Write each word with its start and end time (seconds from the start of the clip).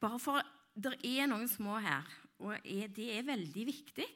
Bare 0.00 0.18
for 0.22 0.40
det 0.80 0.96
er 1.04 1.28
noen 1.28 1.48
små 1.50 1.78
her, 1.82 2.06
og 2.40 2.56
det 2.96 3.08
er 3.18 3.26
veldig 3.26 3.66
viktig 3.68 4.08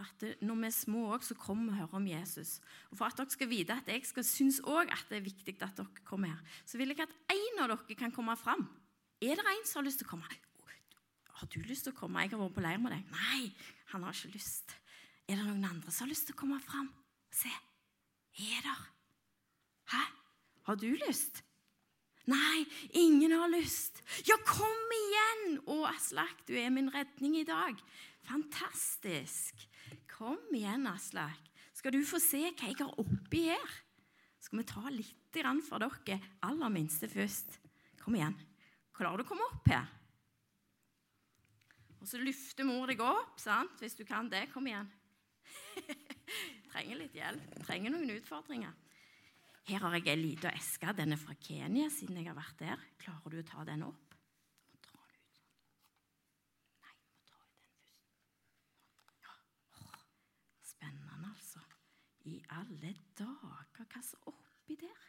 at 0.00 0.22
når 0.40 0.56
vi 0.56 0.66
er 0.66 0.74
små 0.74 1.00
også, 1.14 1.34
så 1.36 1.54
vi 1.54 1.68
og 1.68 1.76
hører 1.76 1.96
om 1.98 2.06
Jesus. 2.08 2.60
Og 2.90 2.96
For 2.98 3.06
at 3.06 3.18
dere 3.18 3.30
skal 3.30 3.50
vite 3.50 3.76
at 3.76 3.88
jeg 3.88 4.06
skal 4.08 4.24
synes 4.24 4.60
også 4.60 4.88
at 4.90 5.04
det 5.10 5.18
er 5.18 5.26
viktig 5.26 5.56
at 5.60 5.76
dere 5.76 6.04
kommer 6.04 6.32
her, 6.32 6.40
så 6.64 6.78
vil 6.78 6.88
jeg 6.88 7.04
at 7.04 7.12
en 7.34 7.60
av 7.62 7.68
dere 7.74 7.98
kan 7.98 8.14
komme 8.14 8.36
fram. 8.36 8.64
Er 9.20 9.36
det 9.36 9.44
en 9.46 9.66
som 9.68 9.82
har 9.82 9.86
lyst 9.86 10.00
til 10.02 10.08
å 10.08 10.14
komme? 10.16 10.40
Har 11.42 11.48
du 11.50 11.60
lyst 11.66 11.84
til 11.86 11.92
å 11.92 11.98
komme? 11.98 12.22
Jeg 12.22 12.32
har 12.32 12.38
vært 12.38 12.54
på 12.54 12.62
leir 12.62 12.78
med 12.78 12.92
deg. 12.94 13.06
Nei, 13.10 13.52
han 13.92 14.04
har 14.06 14.14
ikke 14.14 14.36
lyst. 14.36 14.74
Er 15.26 15.38
det 15.38 15.46
noen 15.46 15.64
andre 15.66 15.90
som 15.90 16.06
har 16.06 16.12
lyst 16.12 16.28
til 16.28 16.36
å 16.36 16.38
komme 16.38 16.58
fram? 16.62 16.86
Se, 17.34 17.50
er 18.38 18.60
der? 18.62 18.84
Hæ? 19.90 20.02
Har 20.68 20.78
du 20.78 20.86
lyst? 21.02 21.42
Nei, 22.30 22.64
ingen 22.94 23.34
har 23.34 23.50
lyst. 23.50 24.02
Ja, 24.28 24.36
kom 24.46 24.94
igjen! 24.94 25.56
Å, 25.66 25.80
Aslak, 25.90 26.44
du 26.46 26.54
er 26.58 26.70
min 26.70 26.90
redning 26.94 27.40
i 27.40 27.46
dag. 27.46 27.78
Fantastisk. 28.28 29.64
Kom 30.10 30.38
igjen, 30.54 30.86
Aslak. 30.86 31.50
Skal 31.74 31.96
du 31.96 32.04
få 32.06 32.20
se 32.22 32.44
hva 32.46 32.68
jeg 32.70 32.78
har 32.78 32.94
oppi 33.02 33.48
her? 33.48 33.74
Skal 34.42 34.60
vi 34.60 34.68
ta 34.68 34.84
litt 34.92 35.18
for 35.66 35.82
dere 35.82 36.20
aller 36.44 36.70
minste 36.70 37.08
først? 37.08 37.58
Kom 38.02 38.14
igjen. 38.18 38.36
Klarer 38.94 39.18
du 39.18 39.24
å 39.24 39.28
komme 39.28 39.46
opp 39.48 39.70
her? 39.72 39.88
Og 42.02 42.08
så 42.10 42.18
løfter 42.18 42.66
mor 42.66 42.90
deg 42.90 43.00
opp, 43.02 43.38
sant? 43.40 43.78
hvis 43.80 43.94
du 43.98 44.04
kan 44.06 44.28
det. 44.30 44.48
Kom 44.52 44.66
igjen. 44.66 44.88
Trenger 46.72 46.98
litt 46.98 47.14
hjelp. 47.16 47.52
Trenger 47.62 47.94
noen 47.94 48.10
utfordringer. 48.16 48.74
Her 49.68 49.78
har 49.78 49.94
jeg 49.94 50.08
ei 50.10 50.18
lita 50.18 50.50
eske. 50.50 50.90
Den 50.98 51.14
er 51.14 51.20
fra 51.20 51.34
Kenya, 51.38 51.86
siden 51.90 52.18
jeg 52.18 52.26
har 52.26 52.38
vært 52.38 52.58
der. 52.58 52.80
Klarer 52.98 53.30
du 53.30 53.38
å 53.38 53.46
ta 53.46 53.66
den 53.68 53.84
opp? 53.86 54.08
Altså. 60.82 61.60
I 62.28 62.40
alle 62.54 62.90
dager, 63.18 63.86
hva 63.86 64.02
som 64.04 64.20
er 64.20 64.32
oppi 64.32 64.76
der? 64.78 65.06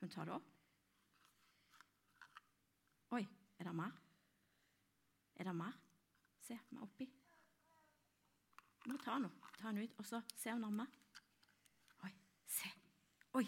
Hun 0.00 0.10
tar 0.10 0.26
ta 0.26 0.26
det 0.26 0.34
opp? 0.36 0.50
Oi, 3.16 3.22
er 3.58 3.68
det 3.68 3.74
mer? 3.78 3.94
Er 5.36 5.48
det 5.50 5.54
mer? 5.56 5.78
Se, 6.42 6.58
vi 6.70 6.78
er 6.78 6.82
oppi. 6.86 7.08
Du 8.82 8.90
må 8.90 8.98
ta 8.98 9.18
den 9.18 9.30
Ta 9.58 9.70
den 9.70 9.84
ut, 9.84 9.94
og 9.98 10.06
så 10.06 10.22
se 10.34 10.52
om 10.52 10.66
det 10.66 10.70
er 10.72 10.78
mer. 10.82 10.98
Oi. 13.38 13.46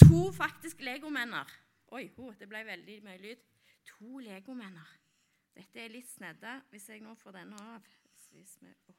To 0.00 0.30
faktisk 0.32 0.80
legomenner. 0.80 1.50
Oi, 1.90 2.04
oh, 2.22 2.34
det 2.38 2.46
ble 2.48 2.62
veldig 2.66 3.00
mye 3.04 3.18
lyd. 3.20 3.42
To 3.90 4.20
legomenner. 4.22 4.96
Dette 5.56 5.82
er 5.82 5.92
litt 5.92 6.08
snedde 6.08 6.52
hvis 6.70 6.88
jeg 6.92 7.02
nå 7.02 7.16
får 7.18 7.40
denne 7.40 7.58
av. 7.74 7.88
Vi, 8.30 8.44
oh. 8.88 8.98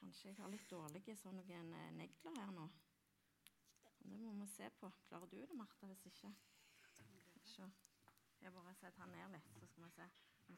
Kanskje 0.00 0.28
jeg 0.28 0.36
har 0.36 0.52
litt 0.52 0.68
dårlige 0.68 1.16
sånne 1.16 1.44
eh, 1.48 1.92
negler 1.96 2.36
her 2.36 2.52
nå. 2.52 2.66
Det 4.00 4.18
må 4.20 4.34
vi 4.36 4.48
se 4.52 4.68
på. 4.80 4.90
Klarer 5.08 5.28
du 5.32 5.38
det, 5.40 5.56
Martha? 5.56 5.88
Hvis 5.88 6.06
ikke 6.12 6.34
Se. 7.50 7.64
Jeg 8.40 8.52
bare 8.54 8.72
setter 8.78 9.02
han 9.02 9.10
ned 9.10 9.32
litt, 9.34 9.48
så 9.58 9.66
skal 9.66 9.84
vi 9.84 9.90
se. 9.96 10.04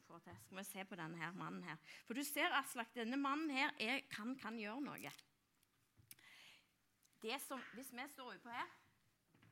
Skal 0.03 0.59
vi 0.59 0.65
se 0.67 0.85
på 0.85 0.97
denne 0.99 1.19
her 1.19 1.33
mannen 1.37 1.63
her. 1.65 1.79
For 2.07 2.19
du 2.19 2.23
ser, 2.27 2.53
Aslak, 2.59 2.93
denne 2.95 3.17
mannen 3.17 3.51
her 3.55 3.73
er, 3.81 4.03
kan, 4.13 4.35
kan 4.39 4.59
gjøre 4.61 4.83
noe 4.85 5.13
det 7.23 7.41
som, 7.41 7.61
Hvis 7.75 7.93
vi 7.93 8.09
står 8.09 8.35
utpå 8.35 8.49
her 8.49 8.69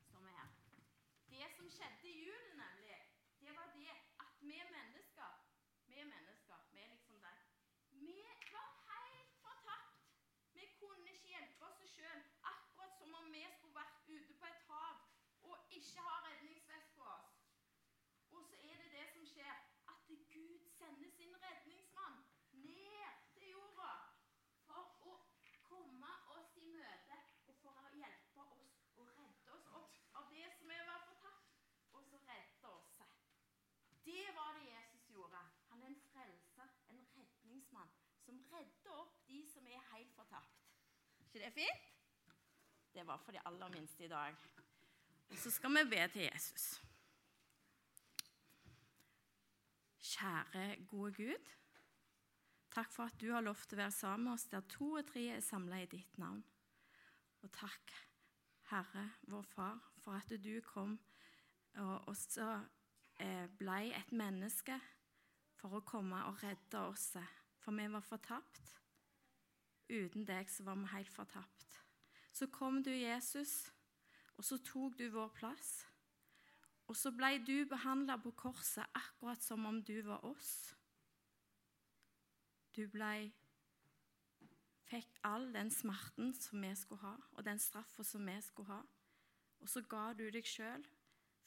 står 0.07 0.19
vi 0.19 0.31
her. 0.39 0.49
Det 1.29 1.45
som 1.55 1.69
skjedde 1.69 2.07
i 2.09 2.23
julen, 2.25 2.57
nemlig, 2.63 2.97
det 3.39 3.55
var 3.55 3.67
det 3.75 3.91
at 4.19 4.33
vi 4.41 4.57
mennesker 4.75 5.31
Vi 5.85 6.03
mennesker, 6.03 6.57
vi 6.71 6.77
er 6.79 6.87
liksom 6.87 7.21
deg. 7.21 7.37
Vi 7.89 8.23
var 8.51 8.69
helt 8.87 9.33
fortapt. 9.45 9.97
Vi 10.53 10.65
kunne 10.79 11.11
ikke 11.11 11.27
hjelpe 11.27 11.65
oss 11.65 11.81
sjøl. 11.95 12.21
Akkurat 12.43 12.97
som 12.99 13.13
om 13.13 13.33
vi 13.33 13.45
skulle 13.55 13.75
vært 13.75 13.97
ute 14.07 14.33
på 14.39 14.45
et 14.45 14.61
hav 14.67 14.95
og 15.41 15.57
ikke 15.69 16.05
ha 16.07 16.15
redningsvest 16.27 16.95
på 16.95 17.03
oss. 17.03 17.33
Og 18.31 18.45
så 18.49 18.55
er 18.55 18.77
det 18.83 18.91
det 18.91 19.07
som 19.13 19.25
skjer, 19.33 19.57
at 19.93 20.07
Gud 20.07 20.69
sender 20.77 21.11
sin 21.17 21.35
redningsmann 21.43 22.23
ned 22.51 23.19
til 23.33 23.49
jorda 23.49 23.91
for 24.67 25.11
å 25.11 25.19
komme 25.67 26.15
oss 26.37 26.57
i 26.57 26.65
møte 26.77 27.21
for 27.61 27.77
å 27.77 27.89
hjelpe 27.93 28.43
oss 28.43 28.77
og 28.97 29.09
redde 29.17 29.55
oss 29.55 29.67
opp 29.79 29.97
av 30.19 30.29
det 30.33 30.47
som 30.57 30.71
vi 30.71 30.77
var 30.89 31.03
fortapt, 31.07 31.57
og 31.93 32.05
så 32.09 32.19
redde 32.27 32.71
oss. 32.71 32.95
Det 34.05 34.23
var 34.37 34.55
det 34.57 34.69
Jesus 34.69 35.09
gjorde. 35.13 35.41
Han 35.69 35.83
er 35.83 35.91
en 35.91 36.01
frelser, 36.09 36.71
en 36.93 37.03
redningsmann, 37.17 37.91
som 38.31 38.39
redder 38.53 38.93
opp 38.95 39.15
de 39.27 39.41
som 39.51 39.65
er 39.67 39.81
helt 39.91 40.13
fortapt. 40.15 40.61
ikke 41.19 41.39
det 41.39 41.53
fint? 41.53 41.87
Det 42.93 43.03
var 43.07 43.17
for 43.17 43.31
de 43.31 43.39
aller 43.45 43.69
minste 43.69 44.05
i 44.05 44.07
dag. 44.07 44.35
Så 45.35 45.51
skal 45.51 45.75
vi 45.75 45.83
be 45.89 46.07
til 46.11 46.21
Jesus. 46.21 46.81
Kjære, 49.99 50.85
gode 50.87 51.13
Gud. 51.13 51.51
Takk 52.71 52.91
for 52.91 53.03
at 53.03 53.19
du 53.19 53.31
har 53.31 53.43
lovt 53.43 53.73
å 53.73 53.79
være 53.79 53.91
sammen 53.91 54.29
med 54.29 54.33
oss 54.33 54.47
der 54.51 54.63
to 54.71 54.93
og 54.99 55.07
tre 55.07 55.25
er 55.35 55.43
samla 55.43 55.81
i 55.83 55.91
ditt 55.91 56.17
navn. 56.19 56.43
Og 57.43 57.51
takk, 57.51 57.95
Herre, 58.71 59.09
vår 59.27 59.47
Far, 59.55 59.79
for 59.99 60.15
at 60.15 60.31
du 60.43 60.53
kom 60.63 60.99
og 61.79 62.07
også 62.07 62.47
blei 63.59 63.91
ble 63.91 63.95
et 63.95 64.11
menneske 64.11 64.79
for 65.59 65.77
å 65.77 65.85
komme 65.85 66.23
og 66.27 66.39
redde 66.43 66.79
oss. 66.79 67.11
For 67.61 67.77
vi 67.77 67.85
var 67.93 68.01
fortapt. 68.05 68.73
Uten 69.91 70.25
deg 70.25 70.49
så 70.49 70.65
var 70.65 70.79
vi 70.79 70.89
helt 70.95 71.11
fortapt. 71.13 71.79
Så 72.31 72.47
kom 72.47 72.81
du, 72.83 72.91
Jesus, 72.91 73.71
og 74.37 74.45
så 74.47 74.57
tok 74.65 74.97
du 74.97 75.09
vår 75.13 75.29
plass. 75.35 75.71
Og 76.87 76.97
så 76.97 77.11
ble 77.15 77.37
du 77.45 77.65
behandla 77.69 78.17
på 78.19 78.31
korset 78.35 78.87
akkurat 78.97 79.43
som 79.43 79.65
om 79.65 79.81
du 79.83 80.01
var 80.07 80.25
oss. 80.27 80.73
Du 82.75 82.87
ble 82.87 83.31
fikk 84.91 85.19
all 85.27 85.51
den 85.53 85.71
smerten 85.71 86.33
som 86.35 86.63
vi 86.63 86.71
skulle 86.75 87.03
ha, 87.03 87.13
og 87.37 87.45
den 87.45 87.59
straffa 87.59 88.03
som 88.03 88.25
vi 88.27 88.39
skulle 88.43 88.73
ha. 88.73 88.81
Og 89.61 89.69
så 89.69 89.83
ga 89.87 90.11
du 90.17 90.25
deg 90.33 90.47
sjøl 90.47 90.83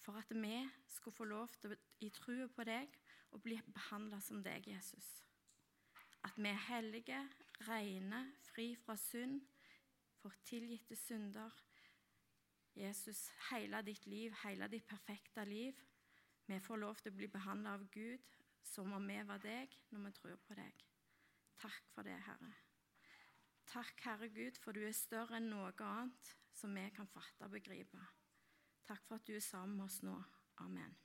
for 0.04 0.20
at 0.20 0.30
vi 0.30 0.62
skulle 0.86 1.16
få 1.16 1.24
lov 1.24 1.52
til, 1.60 1.76
i 2.00 2.10
trua 2.12 2.48
på 2.48 2.64
deg, 2.68 2.92
å 3.32 3.40
bli 3.42 3.58
behandla 3.74 4.20
som 4.22 4.42
deg, 4.44 4.68
Jesus. 4.68 5.23
At 6.24 6.36
vi 6.36 6.48
er 6.48 6.62
hellige, 6.68 7.20
rene, 7.68 8.20
fri 8.48 8.74
fra 8.80 8.96
synd, 8.96 9.40
får 10.22 10.32
tilgitte 10.44 10.96
synder. 10.96 11.50
Jesus, 12.74 13.28
hele 13.50 13.82
ditt 13.86 14.06
liv, 14.06 14.32
hele 14.44 14.68
ditt 14.68 14.86
perfekte 14.86 15.44
liv. 15.44 15.78
Vi 16.46 16.60
får 16.60 16.80
lov 16.80 16.96
til 17.00 17.12
å 17.12 17.18
bli 17.18 17.28
behandla 17.28 17.76
av 17.78 17.86
Gud 17.92 18.24
som 18.64 18.92
om 18.92 19.08
vi 19.08 19.20
var 19.28 19.42
deg, 19.44 19.76
når 19.92 20.08
vi 20.08 20.14
tror 20.18 20.40
på 20.48 20.56
deg. 20.58 20.84
Takk 21.60 21.92
for 21.94 22.08
det, 22.08 22.16
Herre. 22.26 22.52
Takk, 23.68 24.00
Herre 24.04 24.28
Gud, 24.28 24.58
for 24.64 24.76
du 24.76 24.82
er 24.84 24.96
større 24.96 25.38
enn 25.38 25.48
noe 25.52 25.72
annet 25.86 26.34
som 26.54 26.74
vi 26.74 26.88
kan 26.96 27.08
fatte 27.10 27.46
og 27.46 27.54
begripe. 27.54 28.00
Takk 28.88 29.06
for 29.08 29.20
at 29.20 29.28
du 29.28 29.36
er 29.36 29.44
sammen 29.44 29.78
med 29.78 29.88
oss 29.88 30.02
nå. 30.04 30.18
Amen. 30.64 31.03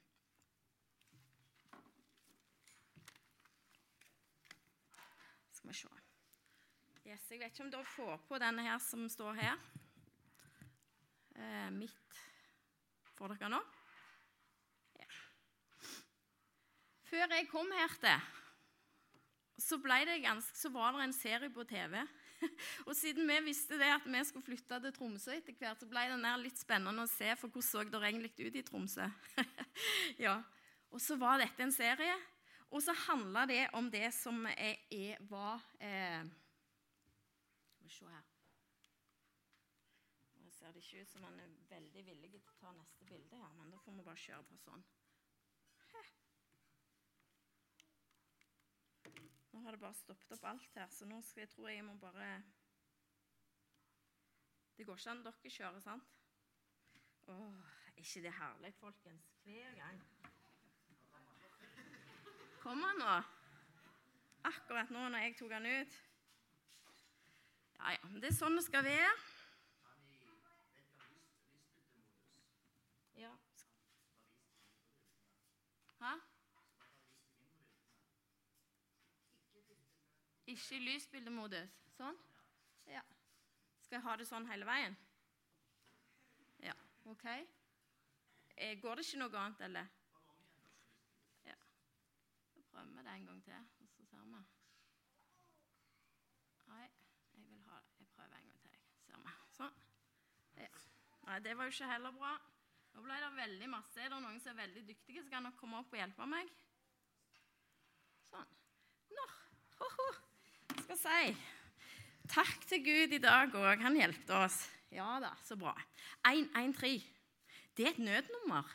Vi 5.70 5.76
se. 5.78 5.98
Yes, 7.06 7.28
jeg 7.30 7.40
vet 7.44 7.54
ikke 7.54 7.66
om 7.68 7.72
dere 7.74 7.86
får 7.86 8.22
på 8.26 8.38
denne 8.42 8.64
her 8.66 8.80
som 8.82 9.04
står 9.10 9.36
her. 9.38 9.60
Eh, 11.38 11.70
mitt 11.76 12.18
Får 13.20 13.36
dere 13.36 13.50
nå? 13.52 13.60
Ja. 14.98 15.10
Før 17.10 17.36
jeg 17.36 17.50
kom 17.52 17.70
her 17.76 17.94
til, 18.02 18.30
så, 19.60 19.78
ganske, 20.24 20.56
så 20.56 20.72
var 20.74 20.96
det 20.96 21.06
en 21.06 21.14
serie 21.14 21.52
på 21.52 21.68
TV 21.68 22.00
og 22.88 22.94
siden 22.96 23.28
vi 23.28 23.38
visste 23.50 23.78
det 23.78 23.92
at 23.92 24.08
vi 24.08 24.24
skulle 24.26 24.48
flytte 24.48 24.80
til 24.88 24.96
Tromsø 24.96 25.36
etter 25.36 25.58
hvert, 25.60 25.84
så 25.84 25.90
ble 25.92 26.06
det 26.10 26.36
litt 26.40 26.62
spennende 26.62 27.04
å 27.04 27.12
se, 27.12 27.34
for 27.36 27.52
hvordan 27.52 27.68
så 27.68 27.84
det 27.84 28.10
egentlig 28.10 28.48
ut 28.48 28.58
i 28.58 28.66
Tromsø? 28.66 29.10
ja. 30.26 30.40
Og 30.90 31.04
så 31.04 31.20
var 31.20 31.44
dette 31.44 31.62
en 31.62 31.76
serie, 31.76 32.16
og 32.70 32.84
så 32.84 32.94
handla 32.94 33.46
det 33.50 33.64
om 33.74 33.90
det 33.92 34.12
som 34.14 34.46
er, 34.46 35.18
var 35.30 35.64
eh, 35.80 36.22
Skal 37.74 37.88
vi 37.88 37.90
se 37.96 38.06
her 38.06 38.28
Nå 40.44 40.52
ser 40.54 40.74
det 40.76 40.84
ikke 40.84 41.02
ut 41.02 41.10
som 41.10 41.26
han 41.26 41.40
er 41.40 41.58
veldig 41.70 42.06
villig 42.06 42.32
til 42.32 42.42
å 42.44 42.58
ta 42.62 42.74
neste 42.78 43.06
bilde 43.10 43.42
her, 43.42 43.54
men 43.58 43.74
da 43.74 43.82
får 43.82 43.98
vi 43.98 44.06
bare 44.06 44.24
kjøre 44.28 44.46
på 44.50 44.58
sånn. 44.62 44.86
Nå 49.52 49.62
har 49.66 49.76
det 49.76 49.82
bare 49.82 49.98
stoppet 49.98 50.38
opp 50.38 50.46
alt 50.52 50.76
her, 50.78 50.88
så 50.94 51.08
nå 51.10 51.22
skal 51.26 51.44
jeg, 51.44 51.54
jeg 51.58 51.76
jeg 51.80 51.86
må 51.88 51.98
bare 52.02 52.30
Det 54.78 54.86
går 54.88 55.00
ikke 55.02 55.12
an 55.12 55.24
dere 55.26 55.52
kjører, 55.58 55.80
sant? 55.84 56.20
Åh, 57.28 57.72
er 57.96 58.04
ikke 58.04 58.22
det 58.24 58.36
herlig, 58.38 58.74
folkens? 58.80 59.34
Hver 59.44 59.76
gang. 59.76 60.00
Kom 62.70 62.84
nå? 63.00 63.14
Akkurat 64.46 64.92
nå 64.94 65.08
når 65.10 65.24
jeg 65.24 65.34
tok 65.40 65.54
han 65.56 65.66
ut. 65.66 65.96
Ja, 67.80 67.96
ja. 67.96 68.10
Det 68.22 68.30
er 68.30 68.36
sånn 68.38 68.60
det 68.60 68.62
skal 68.68 68.84
være. 68.86 69.08
Ja. 73.24 73.32
Hæ? 76.04 76.14
Ikke 80.54 80.84
lysbildemodus. 80.86 81.74
Sånn? 81.98 82.22
Ja. 82.94 83.02
Skal 83.82 83.98
jeg 83.98 84.06
ha 84.12 84.20
det 84.22 84.30
sånn 84.30 84.46
hele 84.54 84.70
veien? 84.70 85.00
Ja, 86.70 86.78
OK. 87.10 87.32
Eh, 87.34 88.76
Går 88.78 89.02
det 89.02 89.10
ikke 89.10 89.26
noe 89.26 89.48
annet, 89.48 89.72
eller? 89.72 89.96
Prøver 92.80 92.96
vi 92.96 93.04
det 93.04 93.14
en 93.14 93.26
gang 93.26 93.40
til, 93.44 93.54
og 93.82 93.88
så 93.92 94.06
ser 94.08 94.22
vi. 94.24 94.38
Nei, 96.70 96.86
jeg 97.34 97.42
vil 97.44 97.64
ha 97.66 97.80
Jeg 98.00 98.08
prøver 98.16 98.38
en 98.38 98.48
gang 98.48 98.62
til. 98.62 98.72
jeg. 98.72 98.86
Ser 99.08 99.18
vi. 99.26 99.34
Sånn. 99.58 99.74
Ja. 100.62 100.70
Nei, 101.26 101.40
det 101.44 101.58
var 101.58 101.68
jo 101.68 101.74
ikke 101.76 101.90
heller 101.92 102.16
bra. 102.16 102.32
Nå 102.94 103.04
ble 103.04 103.18
det 103.26 103.34
veldig 103.36 103.70
masse. 103.74 104.00
Er 104.00 104.14
det 104.14 104.22
noen 104.24 104.40
som 104.40 104.54
er 104.54 104.62
veldig 104.62 104.86
dyktige, 104.94 105.26
så 105.26 105.34
kan 105.34 105.50
dere 105.50 105.60
komme 105.60 105.82
opp 105.82 105.92
og 105.92 106.00
hjelpe 106.00 106.30
meg. 106.32 106.56
Sånn. 108.32 108.56
Nå. 109.20 109.28
Jeg 109.84 110.86
Skal 110.86 111.02
si 111.04 111.38
takk 112.32 112.66
til 112.72 112.84
Gud 112.88 113.20
i 113.20 113.24
dag 113.28 113.60
òg. 113.60 113.84
Han 113.84 114.00
hjelpte 114.00 114.40
oss. 114.40 114.62
Ja 114.96 115.18
da, 115.20 115.36
så 115.44 115.60
bra. 115.60 115.76
113. 116.32 117.04
Det 117.76 117.90
er 117.90 117.92
et 117.92 118.04
nødnummer. 118.08 118.72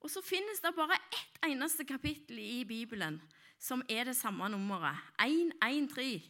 Og 0.00 0.08
så 0.12 0.24
finnes 0.24 0.64
det 0.64 0.72
bare 0.76 0.96
ett 1.12 1.35
eneste 1.46 1.86
kapittel 1.88 2.38
i 2.42 2.64
Bibelen 2.68 3.20
som 3.58 3.82
er 3.88 4.04
det 4.08 4.16
samme 4.16 4.48
nummeret. 4.52 4.98
113. 5.22 6.22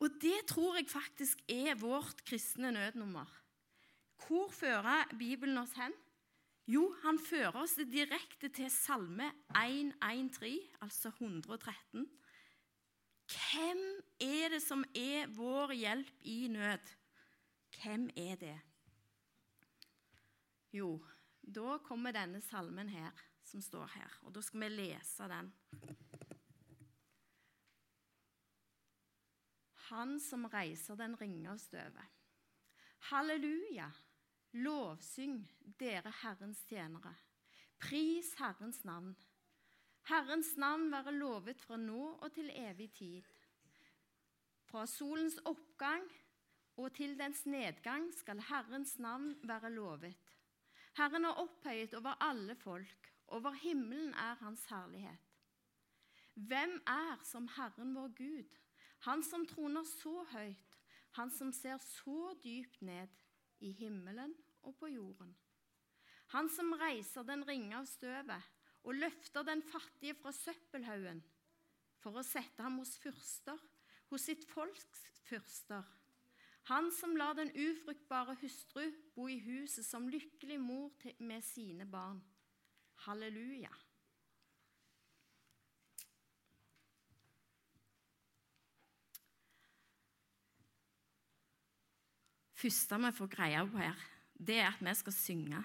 Og 0.00 0.10
det 0.20 0.46
tror 0.48 0.76
jeg 0.76 0.88
faktisk 0.90 1.42
er 1.48 1.74
vårt 1.78 2.24
kristne 2.26 2.72
nødnummer. 2.72 3.28
Hvor 4.26 4.50
fører 4.52 5.04
Bibelen 5.18 5.58
oss 5.58 5.72
hen? 5.78 5.92
Jo, 6.66 6.94
han 7.02 7.18
fører 7.20 7.58
oss 7.60 7.76
direkte 7.76 8.48
til 8.48 8.70
Salme 8.72 9.26
113, 9.52 10.58
altså 10.80 11.08
113. 11.08 12.06
Hvem 13.34 13.82
er 14.20 14.54
det 14.54 14.62
som 14.64 14.84
er 14.96 15.28
vår 15.36 15.74
hjelp 15.76 16.24
i 16.28 16.48
nød? 16.48 16.94
Hvem 17.82 18.08
er 18.16 18.40
det? 18.40 18.56
Jo, 20.72 20.98
da 21.44 21.78
kommer 21.84 22.12
denne 22.16 22.40
salmen 22.40 22.88
her, 22.88 23.12
som 23.44 23.62
står 23.62 23.86
her, 23.94 24.18
og 24.24 24.34
da 24.34 24.42
skal 24.42 24.64
vi 24.64 24.70
lese 24.72 25.28
den. 25.30 25.52
Han 29.90 30.16
som 30.20 30.48
reiser 30.50 30.96
den 30.96 31.16
ringe 31.20 31.50
av 31.52 31.60
støvet. 31.60 32.20
Halleluja! 33.10 33.90
Lovsyng 34.54 35.40
dere 35.80 36.12
Herrens 36.22 36.62
tjenere. 36.70 37.10
Pris 37.82 38.30
Herrens 38.38 38.84
navn. 38.86 39.16
Herrens 40.08 40.52
navn 40.56 40.90
være 40.92 41.14
lovet 41.16 41.60
fra 41.60 41.76
nå 41.80 42.02
og 42.14 42.30
til 42.36 42.52
evig 42.54 42.90
tid. 42.94 43.32
Fra 44.68 44.84
solens 44.88 45.40
oppgang 45.44 46.06
og 46.76 46.94
til 46.94 47.16
dens 47.18 47.44
nedgang 47.46 48.06
skal 48.14 48.40
Herrens 48.48 48.94
navn 49.02 49.34
være 49.42 49.72
lovet. 49.74 50.32
Herren 50.98 51.26
er 51.26 51.42
opphøyet 51.42 51.94
over 51.98 52.14
alle 52.22 52.54
folk, 52.54 53.10
over 53.28 53.54
himmelen 53.62 54.14
er 54.14 54.34
hans 54.40 54.64
herlighet. 54.70 55.30
Hvem 56.34 56.80
er 56.86 57.20
som 57.24 57.48
Herren 57.56 57.94
vår 57.94 58.10
Gud, 58.18 58.56
han 59.06 59.22
som 59.22 59.46
troner 59.46 59.86
så 59.86 60.24
høyt, 60.32 60.78
han 61.14 61.30
som 61.30 61.52
ser 61.54 61.78
så 61.78 62.34
dypt 62.42 62.82
ned 62.82 63.12
i 63.60 63.70
himmelen 63.72 64.34
og 64.62 64.76
på 64.80 64.90
jorden? 64.90 65.36
Han 66.34 66.48
som 66.50 66.72
reiser 66.80 67.22
den 67.22 67.44
ringe 67.46 67.76
av 67.78 67.86
støvet 67.86 68.50
og 68.84 68.98
løfter 68.98 69.46
den 69.46 69.62
fattige 69.62 70.16
fra 70.18 70.32
søppelhaugen, 70.34 71.22
for 72.02 72.18
å 72.18 72.26
sette 72.26 72.64
ham 72.64 72.80
hos 72.82 72.96
fyrster, 73.00 73.60
hos 74.10 74.26
sitt 74.28 74.44
folks 74.50 75.06
fyrster. 75.28 75.84
Han 76.68 76.90
som 76.96 77.16
lar 77.16 77.36
den 77.36 77.52
ufruktbare 77.52 78.36
hustru 78.40 78.88
bo 79.14 79.28
i 79.28 79.38
huset 79.44 79.84
som 79.86 80.08
lykkelig 80.08 80.58
mor 80.60 80.92
med 81.18 81.44
sine 81.44 81.86
barn. 81.86 82.22
Halleluja. 83.04 83.72
første 92.64 92.96
vi 92.96 93.10
får 93.12 93.28
greie 93.28 93.64
på 93.68 93.80
her, 93.82 94.04
det 94.40 94.56
er 94.62 94.70
at 94.70 94.80
vi 94.80 94.94
skal 94.96 95.12
synge. 95.12 95.62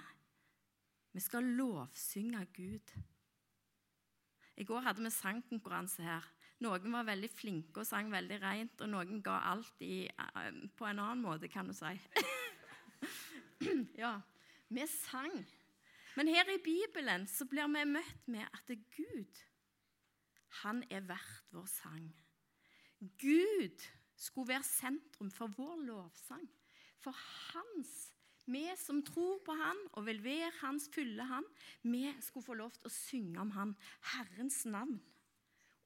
Vi 1.13 1.21
skal 1.23 1.43
lovsynge 1.43 2.45
Gud. 2.55 2.91
I 4.57 4.63
går 4.63 4.83
hadde 4.83 5.03
vi 5.03 5.09
sangkonkurranse 5.09 6.03
her. 6.03 6.25
Noen 6.59 6.91
var 6.91 7.07
veldig 7.07 7.29
flinke 7.31 7.79
og 7.79 7.87
sang 7.87 8.11
veldig 8.11 8.41
rent, 8.43 8.81
og 8.83 8.91
noen 8.91 9.21
ga 9.23 9.37
alt 9.53 9.79
i, 9.85 10.09
eh, 10.09 10.49
på 10.75 10.85
en 10.85 10.99
annen 10.99 11.23
måte, 11.23 11.47
kan 11.47 11.67
du 11.67 11.73
si. 11.73 11.93
ja, 14.01 14.17
vi 14.67 14.87
sang. 14.91 15.39
Men 16.17 16.27
her 16.27 16.49
i 16.49 16.61
Bibelen 16.63 17.27
så 17.29 17.45
blir 17.45 17.69
vi 17.69 17.85
møtt 17.85 18.27
med 18.31 18.45
at 18.47 18.65
det 18.67 18.79
er 18.79 18.97
Gud, 18.97 19.41
han 20.63 20.81
er 20.89 21.05
verdt 21.05 21.53
vår 21.53 21.67
sang. 21.69 22.09
Gud 23.21 23.85
skulle 24.19 24.55
være 24.55 24.67
sentrum 24.67 25.29
for 25.31 25.53
vår 25.55 25.83
lovsang. 25.87 26.47
For 26.99 27.15
hans, 27.15 28.09
vi 28.49 28.65
som 28.75 29.03
tror 29.05 29.37
på 29.45 29.55
han 29.55 29.77
og 29.93 30.07
vil 30.09 30.19
være 30.23 30.51
hans 30.59 30.89
fylle 30.91 31.23
han, 31.29 31.45
vi 31.83 32.09
skulle 32.25 32.45
få 32.45 32.57
lov 32.59 32.73
til 32.75 32.89
å 32.89 32.93
synge 32.93 33.39
om 33.45 33.53
han, 33.55 33.75
Herrens 34.15 34.65
navn. 34.67 34.97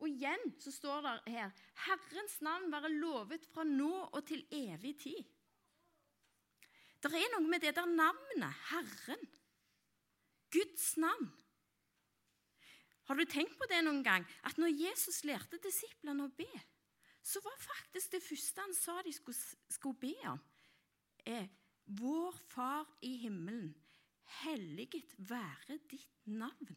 Og 0.01 0.09
igjen 0.09 0.55
så 0.59 0.71
står 0.73 1.05
det 1.05 1.35
her 1.35 1.53
Herrens 1.85 2.39
navn 2.43 2.71
være 2.73 2.91
lovet 2.95 3.45
fra 3.53 3.63
nå 3.67 3.91
og 4.09 4.19
til 4.27 4.41
evig 4.51 4.97
tid. 5.05 5.21
Det 7.03 7.11
er 7.19 7.31
noe 7.35 7.45
med 7.51 7.61
det 7.63 7.75
der 7.75 7.87
navnet, 7.87 8.59
Herren. 8.71 9.23
Guds 10.53 10.93
navn. 11.01 11.31
Har 13.09 13.19
du 13.19 13.25
tenkt 13.27 13.57
på 13.59 13.67
det 13.67 13.81
noen 13.83 14.03
gang? 14.05 14.25
At 14.47 14.59
når 14.61 14.75
Jesus 14.79 15.23
lærte 15.27 15.59
disiplene 15.63 16.27
å 16.27 16.35
be, 16.37 16.49
så 17.23 17.41
var 17.43 17.59
faktisk 17.59 18.15
det 18.15 18.23
første 18.23 18.63
han 18.63 18.75
sa 18.75 18.97
de 19.03 19.11
skulle, 19.15 19.55
skulle 19.71 19.99
be 19.99 20.15
om, 20.31 20.39
er 21.25 21.47
Vår 21.99 22.35
Far 22.51 22.87
i 23.03 23.17
himmelen, 23.25 23.73
helliget 24.43 25.15
være 25.19 25.79
ditt 25.91 26.27
navn. 26.31 26.75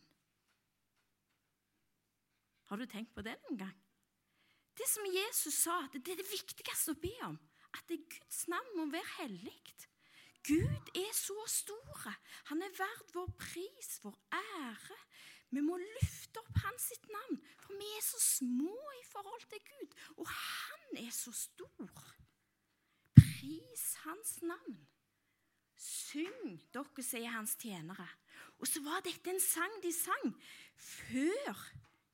Har 2.66 2.80
du 2.80 2.86
tenkt 2.90 3.14
på 3.14 3.22
det 3.22 3.36
noen 3.44 3.60
gang? 3.60 3.76
Det 4.76 4.88
som 4.90 5.06
Jesus 5.08 5.62
sa, 5.62 5.76
det 5.92 6.02
er 6.02 6.18
det 6.18 6.26
viktigste 6.28 6.92
å 6.92 7.00
be 7.00 7.14
om. 7.28 7.36
At 7.76 7.86
det 7.88 8.02
Guds 8.10 8.42
navn 8.50 8.74
må 8.76 8.88
være 8.90 9.14
hellig. 9.20 9.54
Gud 10.46 10.90
er 10.94 11.12
så 11.14 11.36
stor. 11.50 12.10
Han 12.50 12.62
er 12.62 12.74
verd 12.78 13.14
vår 13.14 13.30
pris, 13.40 13.96
vår 14.04 14.14
ære. 14.38 14.98
Vi 15.50 15.62
må 15.62 15.78
løfte 15.78 16.42
opp 16.42 16.60
hans 16.64 16.90
sitt 16.90 17.06
navn, 17.10 17.38
for 17.62 17.78
vi 17.78 17.88
er 17.96 18.04
så 18.04 18.20
små 18.22 18.74
i 18.98 19.04
forhold 19.08 19.46
til 19.50 19.62
Gud. 19.70 19.96
Og 20.22 20.30
han 20.30 21.00
er 21.02 21.10
så 21.14 21.32
stor. 21.34 22.04
Pris 23.16 23.86
hans 24.04 24.36
navn. 24.42 24.78
Syng, 25.76 26.56
dere 26.74 27.04
sier 27.04 27.34
hans 27.34 27.56
tjenere. 27.60 28.08
Og 28.60 28.70
så 28.70 28.82
var 28.84 29.04
dette 29.04 29.32
en 29.32 29.42
sang 29.42 29.74
de 29.82 29.92
sang 29.94 30.30
før 30.76 31.66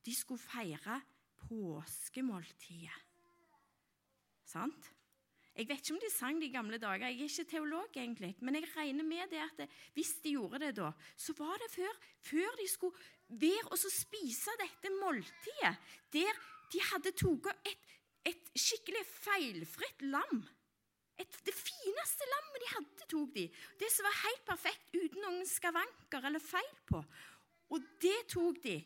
de 0.05 0.15
skulle 0.15 0.41
feire 0.41 0.99
påskemåltidet. 1.45 2.97
Sant? 4.45 4.91
Jeg 5.53 5.67
vet 5.69 5.83
ikke 5.83 5.93
om 5.93 6.01
de 6.01 6.09
sang 6.09 6.39
det 6.41 6.47
i 6.49 6.53
gamle 6.53 6.79
dager, 6.81 7.11
jeg 7.11 7.19
er 7.21 7.29
ikke 7.29 7.51
teolog 7.51 7.97
egentlig, 7.97 8.31
men 8.41 8.57
jeg 8.57 8.71
regner 8.73 9.05
med 9.05 9.29
det 9.29 9.41
at 9.43 9.59
det, 9.61 9.67
hvis 9.93 10.15
de 10.23 10.33
gjorde 10.33 10.63
det 10.63 10.71
da, 10.79 10.89
så 11.17 11.35
var 11.37 11.61
det 11.61 11.69
før, 11.75 11.99
før 12.25 12.57
de 12.57 12.65
skulle 12.71 12.97
være 13.29 13.69
og 13.69 13.77
så 13.77 13.91
spise 13.93 14.57
dette 14.61 14.89
måltidet, 14.97 15.75
der 16.13 16.41
de 16.73 16.81
hadde 16.89 17.13
tatt 17.21 17.69
et, 17.69 17.93
et 18.33 18.51
skikkelig 18.57 19.05
feilfritt 19.05 20.05
lam 20.09 20.41
et, 21.21 21.37
det 21.45 21.53
fineste 21.53 22.27
lammet 22.29 22.63
de 22.63 22.71
hadde, 22.71 23.07
tok 23.11 23.33
de. 23.35 23.45
Det 23.79 23.89
som 23.93 24.07
var 24.07 24.19
helt 24.23 24.43
perfekt, 24.47 24.89
uten 24.95 25.21
noen 25.21 25.45
skavanker 25.47 26.27
eller 26.29 26.41
feil 26.41 26.75
på. 26.89 27.01
Og 27.73 27.89
det 28.01 28.17
tok 28.33 28.59
de. 28.63 28.77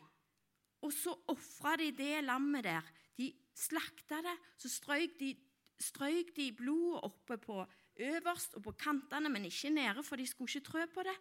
Og 0.84 0.92
så 0.94 1.14
ofra 1.32 1.76
de 1.80 1.90
det 1.96 2.20
lammet 2.26 2.66
der. 2.68 2.90
De 3.18 3.30
slakta 3.56 4.20
det, 4.22 4.36
så 4.60 4.70
strøyk 4.70 5.16
de, 5.20 5.32
strøyk 5.80 6.34
de 6.36 6.52
blodet 6.52 7.00
oppe 7.06 7.38
på 7.38 7.62
øverst 7.96 8.54
og 8.54 8.62
på 8.62 8.72
kantene, 8.72 9.28
men 9.28 9.44
ikke 9.44 9.70
nede, 9.70 10.02
for 10.02 10.16
de 10.16 10.26
skulle 10.26 10.50
ikke 10.50 10.66
trø 10.66 10.86
på 10.94 11.02
det. 11.06 11.16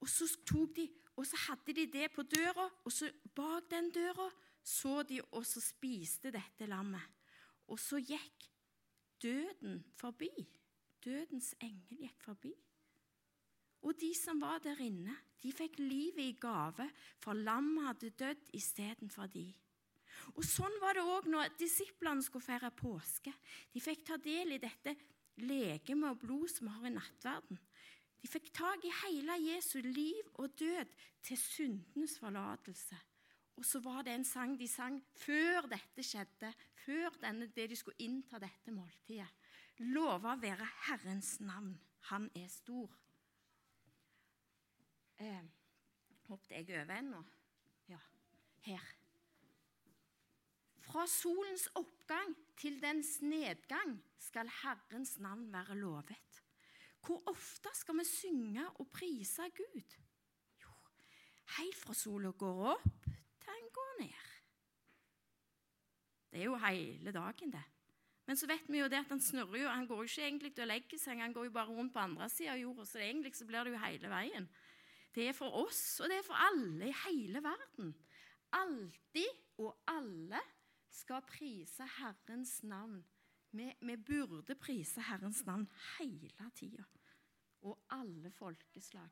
Og 0.00 0.08
så 0.08 0.28
tok 0.46 0.76
de, 0.76 0.88
og 1.16 1.26
så 1.26 1.36
hadde 1.48 1.74
de 1.76 1.86
det 1.92 2.12
på 2.14 2.22
døra, 2.22 2.70
og 2.84 2.92
så 2.92 3.10
bak 3.34 3.70
den 3.70 3.90
døra 3.90 4.30
så 4.62 5.02
de 5.02 5.20
og 5.32 5.46
så 5.46 5.60
spiste 5.60 6.32
dette 6.32 6.68
lammet. 6.68 7.04
Og 7.70 7.78
så 7.80 8.00
gikk 8.02 8.48
døden 9.22 9.84
forbi. 9.96 10.30
Dødens 11.04 11.54
engel 11.62 12.04
gikk 12.04 12.24
forbi. 12.24 12.52
Og 13.82 13.96
de 14.00 14.10
som 14.14 14.40
var 14.40 14.58
der 14.60 14.80
inne, 14.84 15.14
de 15.40 15.52
fikk 15.56 15.78
livet 15.80 16.20
i 16.20 16.36
gave, 16.40 16.90
for 17.18 17.32
lammet 17.32 17.86
hadde 17.86 18.10
dødd 18.10 18.50
istedenfor 18.52 19.30
de. 19.32 19.46
Og 20.36 20.44
Sånn 20.46 20.76
var 20.82 20.96
det 20.96 21.04
òg 21.04 21.28
når 21.30 21.54
disiplene 21.58 22.22
skulle 22.24 22.44
feire 22.44 22.70
påske. 22.74 23.32
De 23.72 23.82
fikk 23.82 24.04
ta 24.06 24.18
del 24.20 24.56
i 24.56 24.62
dette 24.62 24.94
legeme 25.40 26.10
og 26.10 26.20
blod 26.22 26.48
som 26.52 26.68
vi 26.68 26.74
har 26.76 26.88
i 26.88 26.94
nattverden. 26.94 27.60
De 28.20 28.28
fikk 28.28 28.50
tak 28.52 28.84
i 28.84 28.92
hele 29.04 29.38
Jesu 29.40 29.78
liv 29.80 30.26
og 30.34 30.52
død 30.60 30.90
til 31.24 31.40
syndenes 31.40 32.18
forlatelse. 32.20 32.98
Og 33.60 33.64
så 33.64 33.80
var 33.84 34.02
det 34.04 34.14
en 34.14 34.24
sang 34.24 34.54
de 34.56 34.68
sang 34.68 34.98
før 35.20 35.68
dette 35.68 36.04
skjedde, 36.04 36.52
før 36.84 37.16
denne, 37.20 37.48
det 37.52 37.68
de 37.72 37.76
skulle 37.76 38.00
innta 38.04 38.40
dette 38.40 38.72
måltidet. 38.72 39.28
Lova 39.92 40.34
være 40.40 40.68
Herrens 40.86 41.38
navn. 41.40 41.74
Han 42.12 42.28
er 42.36 42.48
stor. 42.52 42.92
Eh, 45.20 45.44
Hoppet 46.28 46.56
jeg 46.56 46.80
over 46.80 46.94
ennå? 46.94 47.20
Ja. 47.88 47.98
Her. 48.64 48.99
Fra 50.90 51.04
solens 51.06 51.68
oppgang 51.78 52.32
til 52.58 52.80
dens 52.82 53.20
nedgang 53.22 53.92
skal 54.18 54.48
Herrens 54.62 55.18
navn 55.22 55.46
være 55.52 55.76
lovet. 55.78 56.40
Hvor 57.06 57.22
ofte 57.30 57.70
skal 57.78 57.98
vi 58.00 58.04
synge 58.04 58.64
og 58.74 58.88
prise 58.92 59.46
Gud? 59.54 59.94
Jo, 60.62 60.72
helt 61.58 61.78
fra 61.78 61.94
sola 61.94 62.34
går 62.34 62.64
opp 62.74 63.06
til 63.06 63.46
den 63.46 63.70
går 63.78 63.94
ned. 64.00 64.26
Det 66.30 66.42
er 66.42 66.44
jo 66.44 66.58
hele 66.58 67.14
dagen, 67.14 67.54
det. 67.54 67.62
Men 68.26 68.36
så 68.36 68.46
vet 68.46 68.68
vi 68.68 68.78
jo 68.78 68.90
det 68.90 69.00
at 69.00 69.10
han 69.10 69.22
snurrer 69.22 69.62
jo, 69.62 69.70
han 69.70 69.86
går 69.86 70.04
jo 70.04 70.10
ikke 70.10 70.26
egentlig 70.26 70.52
til 70.54 70.66
å 70.66 70.70
legge 70.70 70.98
seg, 70.98 71.22
han 71.22 71.32
går 71.34 71.48
jo 71.48 71.54
bare 71.54 71.74
rundt 71.74 71.94
på 71.94 72.02
andre 72.02 72.28
sida 72.30 72.52
av 72.52 72.60
jorda. 72.62 72.86
Så 72.86 72.98
egentlig 73.02 73.34
så 73.38 73.46
blir 73.46 73.66
det 73.66 73.72
jo 73.74 73.82
hele 73.86 74.10
veien. 74.10 74.46
Det 75.14 75.26
er 75.26 75.34
for 75.34 75.54
oss, 75.64 75.82
og 76.02 76.10
det 76.10 76.18
er 76.18 76.26
for 76.26 76.38
alle 76.38 76.90
i 76.90 76.98
hele 77.06 77.42
verden. 77.42 77.94
Alltid 78.58 79.62
og 79.62 79.74
alle 79.90 80.38
skal 80.90 81.22
prise 81.22 81.86
Herrens 81.98 82.62
navn. 82.62 83.04
Vi, 83.50 83.66
vi 83.80 83.96
burde 83.96 84.54
prise 84.54 85.02
Herrens 85.02 85.44
navn 85.46 85.66
hele 85.98 86.50
tida. 86.54 86.84
Og 87.62 87.78
alle 87.90 88.30
folkeslag. 88.30 89.10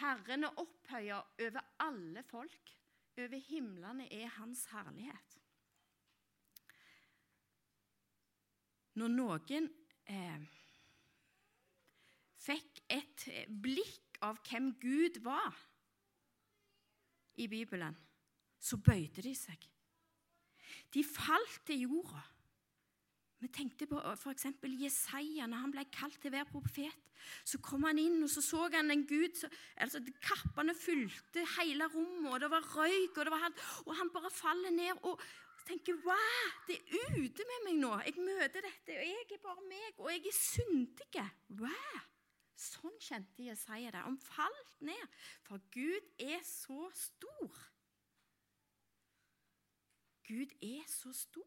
Herren 0.00 0.44
er 0.44 0.58
opphøya 0.60 1.20
over 1.40 1.62
alle 1.80 2.22
folk. 2.22 2.72
Over 3.18 3.40
himlene 3.48 4.12
er 4.12 4.28
Hans 4.36 4.66
herlighet. 4.68 5.38
Når 8.96 9.12
noen 9.12 9.70
eh, 10.08 10.44
fikk 12.40 12.82
et 12.92 13.24
blikk 13.64 14.20
av 14.24 14.40
hvem 14.48 14.74
Gud 14.80 15.20
var 15.24 15.56
i 17.36 17.48
Bibelen, 17.48 17.96
så 18.58 18.78
bøyde 18.80 19.22
de 19.24 19.34
seg. 19.36 19.68
De 20.94 21.04
falt 21.04 21.60
til 21.66 21.86
jorda. 21.86 22.22
Vi 23.42 23.48
tenkte 23.52 23.86
på 23.88 23.98
f.eks. 24.16 24.46
Jesaja, 24.80 25.46
når 25.46 25.64
han 25.64 25.74
ble 25.74 25.84
kalt 25.92 26.16
til 26.22 26.32
å 26.32 26.38
være 26.38 26.48
profet. 26.50 27.02
Så 27.44 27.58
kom 27.64 27.84
han 27.88 27.98
inn, 28.00 28.20
og 28.24 28.30
så 28.32 28.42
så 28.44 28.66
han 28.72 28.92
en 28.92 29.04
gud 29.08 29.36
så, 29.36 29.48
altså 29.82 30.00
Kappene 30.24 30.74
fylte 30.76 31.44
hele 31.56 31.88
rommet, 31.92 32.30
og 32.32 32.40
det 32.42 32.50
var 32.52 32.68
røyk, 32.76 33.16
og, 33.16 33.22
det 33.24 33.34
var, 33.34 33.46
og 33.84 33.92
han 33.98 34.12
bare 34.14 34.32
faller 34.32 34.74
ned 34.74 35.02
og 35.02 35.20
tenker 35.66 35.98
Wow, 36.06 36.50
det 36.68 36.78
er 36.78 37.16
ute 37.18 37.46
med 37.50 37.64
meg 37.66 37.80
nå. 37.82 37.94
Jeg 38.06 38.20
møter 38.20 38.62
dette, 38.68 38.98
og 38.98 39.08
jeg 39.08 39.24
er 39.26 39.42
bare 39.42 39.64
meg, 39.68 39.88
og 39.98 40.12
jeg 40.12 40.22
er 40.30 40.38
syndig. 40.38 41.24
Wow. 41.60 42.04
Sånn 42.56 42.94
kjente 43.04 43.44
Jesaja 43.44 43.92
det. 43.92 44.02
Han 44.06 44.16
falt 44.20 44.80
ned, 44.84 45.16
for 45.44 45.60
Gud 45.74 46.06
er 46.22 46.40
så 46.46 46.88
stor. 46.96 47.60
Gud 50.26 50.56
er 50.64 50.86
så 50.90 51.12
stor. 51.14 51.44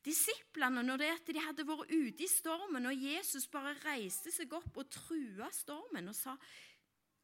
Disiplene, 0.00 0.80
når 0.82 1.02
de 1.28 1.42
hadde 1.44 1.66
vært 1.68 1.92
ute 1.92 2.24
i 2.24 2.30
stormen, 2.30 2.88
og 2.88 3.04
Jesus 3.04 3.44
bare 3.52 3.76
reiste 3.84 4.32
seg 4.32 4.52
opp 4.56 4.80
og 4.80 4.88
trua 4.88 5.50
stormen 5.52 6.08
og, 6.08 6.16
sa, 6.16 6.32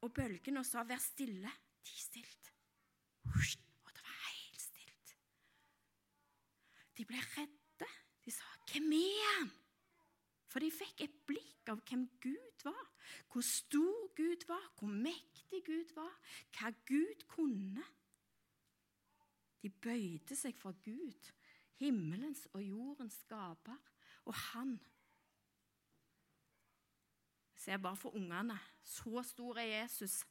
og 0.05 0.13
bølgene 0.13 0.61
og 0.61 0.67
sa 0.67 0.85
'vær 0.85 1.01
stille', 1.01 1.55
de 1.81 1.95
stilt. 1.97 2.51
Og 3.25 3.93
det 3.95 4.03
var 4.05 4.19
helt 4.29 4.61
stilt. 4.61 5.15
De 6.97 7.05
ble 7.05 7.17
redde. 7.17 7.89
De 8.23 8.31
sa 8.31 8.45
'Hvem 8.69 8.93
er 8.93 9.39
han?' 9.39 9.66
For 10.57 10.65
de 10.65 10.73
fikk 10.73 11.03
et 11.05 11.17
blikk 11.29 11.69
av 11.69 11.83
hvem 11.85 12.07
Gud 12.17 12.63
var, 12.65 12.85
hvor 13.29 13.43
stor 13.45 14.07
Gud 14.17 14.47
var, 14.49 14.63
hvor 14.79 14.89
mektig 14.89 15.59
Gud 15.67 15.91
var, 15.93 16.15
hva 16.57 16.71
Gud 16.89 17.21
kunne. 17.29 17.83
De 19.61 19.69
bøyde 19.69 20.33
seg 20.33 20.57
for 20.57 20.73
Gud, 20.81 21.29
himmelens 21.77 22.47
og 22.57 22.65
jordens 22.65 23.19
skaper, 23.21 23.77
og 24.25 24.33
han 24.47 24.73
ser 27.53 27.77
bare 27.77 28.01
for 28.01 28.17
ungene. 28.17 28.57
Så 28.81 29.21
stor 29.29 29.61
er 29.61 29.83
Jesus. 29.83 30.23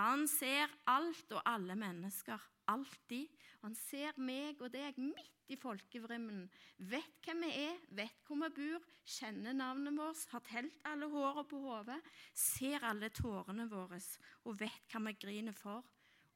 Han 0.00 0.24
ser 0.32 0.72
alt 0.88 1.36
og 1.36 1.44
alle 1.44 1.76
mennesker. 1.76 2.40
Alltid. 2.70 3.30
Og 3.60 3.68
han 3.68 3.78
ser 3.78 4.18
meg 4.20 4.60
og 4.62 4.72
deg 4.72 4.98
midt 5.00 5.52
i 5.52 5.58
folkevrimmen. 5.60 6.46
Vet 6.90 7.18
hvem 7.24 7.44
vi 7.44 7.50
er, 7.64 7.80
vet 7.96 8.22
hvor 8.26 8.40
vi 8.40 8.50
bor, 8.58 8.86
kjenner 9.04 9.56
navnet 9.56 9.96
vårt, 9.98 10.22
har 10.32 10.44
telt 10.48 10.78
alle 10.88 11.08
hårene 11.12 11.44
på 11.48 11.60
hodet, 11.64 11.98
ser 12.32 12.84
alle 12.88 13.10
tårene 13.12 13.68
våre 13.68 14.00
og 14.44 14.56
vet 14.60 14.88
hva 14.92 15.02
vi 15.08 15.16
griner 15.20 15.56
for. 15.56 15.84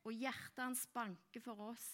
Og 0.05 0.15
hjertet 0.15 0.63
hans 0.63 0.87
banker 0.95 1.43
for 1.45 1.71
oss. 1.73 1.89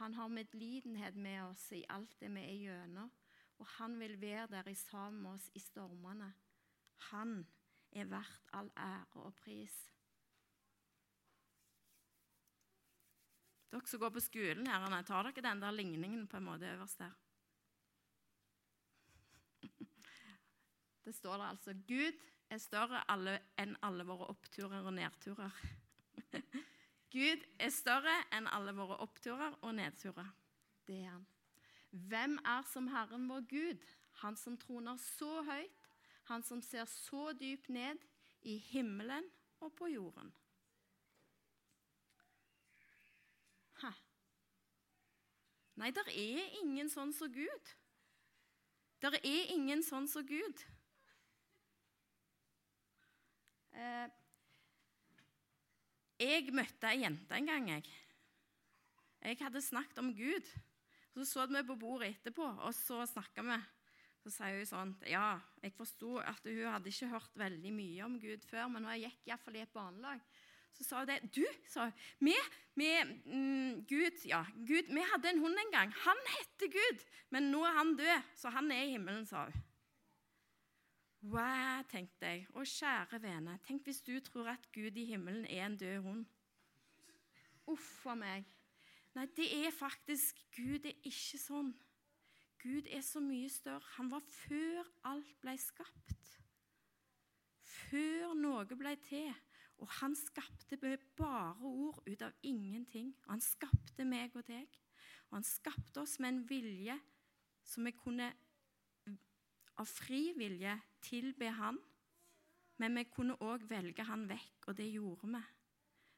Han 0.00 0.16
har 0.16 0.28
medlidenhet 0.28 1.16
med 1.16 1.40
oss 1.46 1.70
i 1.72 1.84
alt 1.88 2.18
det 2.20 2.28
vi 2.34 2.42
er 2.44 2.58
gjennom. 2.66 3.12
Og 3.56 3.68
han 3.78 3.94
vil 4.00 4.18
være 4.20 4.50
der 4.52 4.74
sammen 4.76 5.22
med 5.22 5.38
oss 5.38 5.46
i 5.56 5.62
stormene. 5.62 6.32
Han 7.12 7.38
er 7.96 8.08
verdt 8.10 8.50
all 8.52 8.68
ære 8.76 9.22
og 9.24 9.34
pris. 9.40 9.76
Dere 13.76 13.90
som 13.92 14.00
går 14.00 14.10
på 14.14 14.20
skolen 14.24 14.66
her, 14.70 15.02
tar 15.04 15.26
dere 15.28 15.42
den 15.44 15.60
der 15.60 15.74
ligningen 15.74 16.26
på 16.26 16.38
en 16.38 16.46
måte 16.46 16.70
øverst 16.70 16.98
der? 16.98 17.10
Det 21.04 21.14
står 21.14 21.36
der 21.36 21.44
altså 21.44 21.74
Gud 21.88 22.16
er 22.50 22.58
større 22.58 23.02
enn 23.60 23.76
alle 23.84 24.06
våre 24.08 24.30
oppturer 24.32 24.80
og 24.80 24.94
nedturer. 24.96 25.52
Gud 27.16 27.44
er 27.60 27.70
større 27.74 28.14
enn 28.32 28.48
alle 28.48 28.72
våre 28.76 28.96
oppturer 29.04 29.58
og 29.60 29.74
nedturer. 29.76 30.32
Det 30.86 31.02
er 31.02 31.10
han. 31.10 31.26
Hvem 31.90 32.38
er 32.44 32.64
som 32.72 32.88
Herren 32.88 33.28
vår 33.28 33.44
Gud, 33.50 33.84
han 34.22 34.36
som 34.40 34.56
troner 34.56 34.96
så 35.02 35.42
høyt, 35.44 35.86
han 36.32 36.42
som 36.42 36.64
ser 36.64 36.88
så 36.88 37.32
dypt 37.36 37.68
ned 37.68 38.00
i 38.40 38.56
himmelen 38.72 39.28
og 39.60 39.76
på 39.76 39.92
jorden? 39.92 40.32
Hæ? 43.82 43.92
Nei, 45.76 45.90
der 45.92 46.08
er 46.08 46.54
ingen 46.62 46.88
sånn 46.88 47.12
som 47.12 47.32
Gud. 47.32 47.72
Der 49.04 49.18
er 49.18 49.50
ingen 49.52 49.82
sånn 49.84 50.08
som 50.08 50.24
Gud. 50.24 50.62
Eh, 53.76 54.08
jeg 56.16 56.48
møtte 56.56 56.88
ei 56.88 57.02
jente 57.02 57.36
en 57.36 57.50
gang. 57.52 57.68
Jeg 57.74 58.02
Jeg 59.20 59.38
hadde 59.40 59.60
snakket 59.60 59.98
om 59.98 60.14
Gud. 60.14 60.48
Så 61.12 61.24
så 61.24 61.46
vi 61.46 61.62
på 61.64 61.76
bordet 61.76 62.14
etterpå, 62.14 62.44
og 62.44 62.74
så 62.74 63.04
snakka 63.08 63.42
vi. 63.42 63.56
Så 64.22 64.30
sier 64.30 64.58
hun 64.58 64.66
sånn 64.66 64.92
Ja, 65.08 65.40
jeg 65.62 65.72
forsto 65.72 66.18
at 66.18 66.44
hun 66.44 66.72
hadde 66.72 66.88
ikke 66.88 67.08
hørt 67.08 67.36
veldig 67.36 67.72
mye 67.72 68.04
om 68.04 68.18
Gud 68.20 68.44
før, 68.44 68.68
men 68.68 68.84
hun 68.84 69.00
gikk 69.00 69.28
iallfall 69.28 69.56
i 69.56 69.64
et 69.64 69.72
barnelag. 69.72 70.20
Så 70.76 70.84
sa 70.84 70.98
hun 71.00 71.08
det. 71.08 71.20
'Du', 71.32 71.46
sa 71.68 71.84
hun. 71.84 71.92
Vi, 72.76 72.86
mm, 73.24 73.86
Gud, 73.88 74.24
ja, 74.28 74.44
Gud, 74.66 74.92
vi 74.92 75.04
hadde 75.12 75.30
en 75.30 75.38
hund 75.40 75.56
en 75.58 75.72
gang. 75.72 75.92
Han 75.92 76.20
heter 76.36 76.68
Gud, 76.72 77.06
men 77.30 77.50
nå 77.50 77.64
er 77.64 77.78
han 77.78 77.96
død, 77.96 78.22
så 78.34 78.52
han 78.52 78.70
er 78.70 78.82
i 78.82 78.90
himmelen', 78.90 79.26
sa 79.26 79.44
hun. 79.44 79.64
Wow, 81.26 81.82
tenkte 81.90 82.28
jeg. 82.28 82.44
Å, 82.54 82.62
kjære 82.62 83.18
vene, 83.22 83.56
tenk 83.66 83.88
hvis 83.88 84.02
du 84.04 84.20
tror 84.20 84.52
at 84.52 84.68
Gud 84.74 84.98
i 85.00 85.08
himmelen 85.08 85.46
er 85.48 85.64
en 85.66 85.78
død 85.80 86.04
hund. 86.04 86.26
Uff 87.66 88.06
a 88.06 88.14
meg. 88.14 88.44
Nei, 89.16 89.24
det 89.34 89.48
er 89.64 89.72
faktisk 89.74 90.38
Gud 90.54 90.86
er 90.86 90.94
ikke 91.08 91.40
sånn. 91.40 91.72
Gud 92.62 92.86
er 92.92 93.02
så 93.02 93.20
mye 93.24 93.48
større. 93.50 93.94
Han 93.96 94.10
var 94.12 94.22
før 94.28 94.86
alt 95.08 95.32
ble 95.42 95.56
skapt. 95.58 96.36
Før 97.64 98.36
noe 98.38 98.78
ble 98.78 98.94
til. 99.08 99.32
Og 99.82 99.90
han 100.00 100.14
skapte 100.16 100.78
bare 101.16 101.68
ord 101.68 102.00
ut 102.06 102.22
av 102.22 102.32
ingenting. 102.42 103.12
Og 103.26 103.36
han 103.36 103.44
skapte 103.44 104.06
meg 104.08 104.36
og 104.36 104.46
deg. 104.48 104.80
Og 105.28 105.38
han 105.38 105.46
skapte 105.46 106.00
oss 106.00 106.18
med 106.22 106.32
en 106.32 106.42
vilje 106.48 106.96
som 107.66 107.84
vi 107.84 107.92
kunne 107.96 108.30
av 109.76 109.88
fri 109.90 110.30
vilje 110.36 110.72
tilbe 111.04 111.50
han. 111.58 111.78
Men 112.80 112.96
vi 112.98 113.06
kunne 113.08 113.38
òg 113.44 113.64
velge 113.68 114.04
han 114.04 114.26
vekk, 114.28 114.68
og 114.68 114.76
det 114.76 114.88
gjorde 114.90 115.30
vi. 115.32 115.42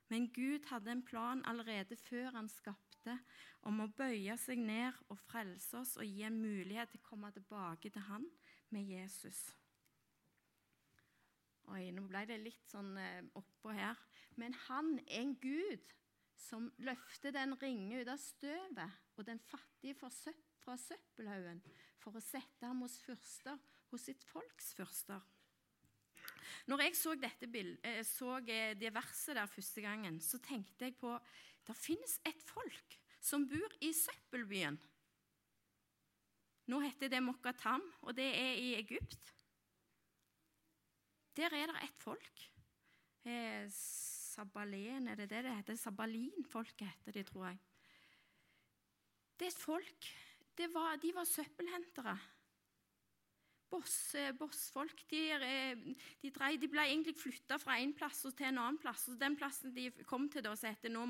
Men 0.08 0.30
Gud 0.32 0.66
hadde 0.70 0.90
en 0.90 1.04
plan 1.04 1.42
allerede 1.46 1.96
før 2.00 2.32
han 2.34 2.48
skapte, 2.48 3.18
om 3.62 3.82
å 3.84 3.90
bøye 3.92 4.34
seg 4.40 4.60
ned 4.62 4.96
og 5.12 5.20
frelse 5.28 5.78
oss 5.78 5.96
og 6.00 6.06
gi 6.06 6.24
en 6.26 6.40
mulighet 6.40 6.90
til 6.92 7.02
å 7.02 7.08
komme 7.10 7.30
tilbake 7.34 7.90
til 7.92 8.04
han 8.08 8.26
med 8.74 8.88
Jesus. 8.88 9.44
Oi, 11.68 11.90
nå 11.92 12.06
ble 12.08 12.24
det 12.28 12.38
litt 12.40 12.70
sånn 12.70 12.94
eh, 13.00 13.24
oppå 13.36 13.74
her. 13.76 13.98
Men 14.40 14.54
han 14.68 14.94
er 15.04 15.22
en 15.22 15.34
gud 15.40 15.94
som 16.38 16.68
løfter 16.86 17.34
den 17.34 17.56
ringe 17.60 18.00
ut 18.00 18.10
av 18.12 18.20
støvet 18.22 19.18
og 19.18 19.26
den 19.26 19.40
fattige 19.42 19.96
fra 19.98 20.76
søppelhaugen 20.78 21.60
for 21.98 22.16
å 22.16 22.22
sette 22.22 22.64
ham 22.64 22.84
hos 22.84 22.96
fyrster, 23.02 23.58
hos 23.90 24.06
sitt 24.06 24.24
folks 24.30 24.72
fyrster. 24.78 25.20
Når 26.68 26.84
jeg 26.84 26.96
så, 26.96 27.14
bildet, 27.16 27.80
eh, 27.84 28.02
så 28.06 28.38
eh, 28.44 28.74
det 28.78 28.94
verset 28.94 29.36
der 29.36 29.50
første 29.50 29.84
gangen, 29.84 30.20
så 30.20 30.40
tenkte 30.40 30.88
jeg 30.88 30.96
på 31.00 31.14
det 31.68 31.76
finnes 31.76 32.16
et 32.24 32.40
folk 32.48 32.96
som 33.20 33.44
bor 33.48 33.74
i 33.84 33.90
søppelbyen. 33.92 34.78
Nå 36.68 36.80
heter 36.84 37.10
det 37.12 37.20
Mokatam, 37.24 37.82
og 38.04 38.16
det 38.16 38.28
er 38.28 38.56
i 38.60 38.74
Egypt. 38.80 39.32
Der 41.38 41.54
er 41.54 41.70
det 41.70 41.82
et 41.86 42.00
folk. 42.02 42.40
Eh, 43.22 43.66
Sabalen, 43.70 45.06
er 45.08 45.14
det 45.14 45.28
det 45.30 45.44
det 45.44 45.52
heter? 45.54 45.76
Sabalin-folket 45.78 46.88
heter 46.88 47.14
de, 47.14 47.22
tror 47.22 47.44
jeg. 47.46 47.58
Det 49.38 49.46
er 49.46 49.52
et 49.52 49.62
folk. 49.62 50.08
Var, 50.58 50.96
de 50.96 51.12
var 51.14 51.24
søppelhentere. 51.24 52.16
Boss, 53.70 54.14
eh, 54.18 54.32
bossfolk. 54.34 55.04
De, 55.10 55.20
de, 56.24 56.32
de, 56.58 56.68
ble 56.72 56.88
egentlig 56.88 57.14
flytta 57.20 57.60
fra 57.62 57.78
en 57.78 57.94
plass 57.94 58.24
til 58.26 58.48
en 58.48 58.58
annen 58.58 58.80
plass. 58.82 59.06
Og 59.06 59.20
den 59.20 59.38
plassen 59.38 59.76
de 59.76 59.92
kom 60.10 60.26
til, 60.28 60.42
da, 60.42 60.56
som 60.58 60.74
heter 60.74 60.90
nå 60.90 61.06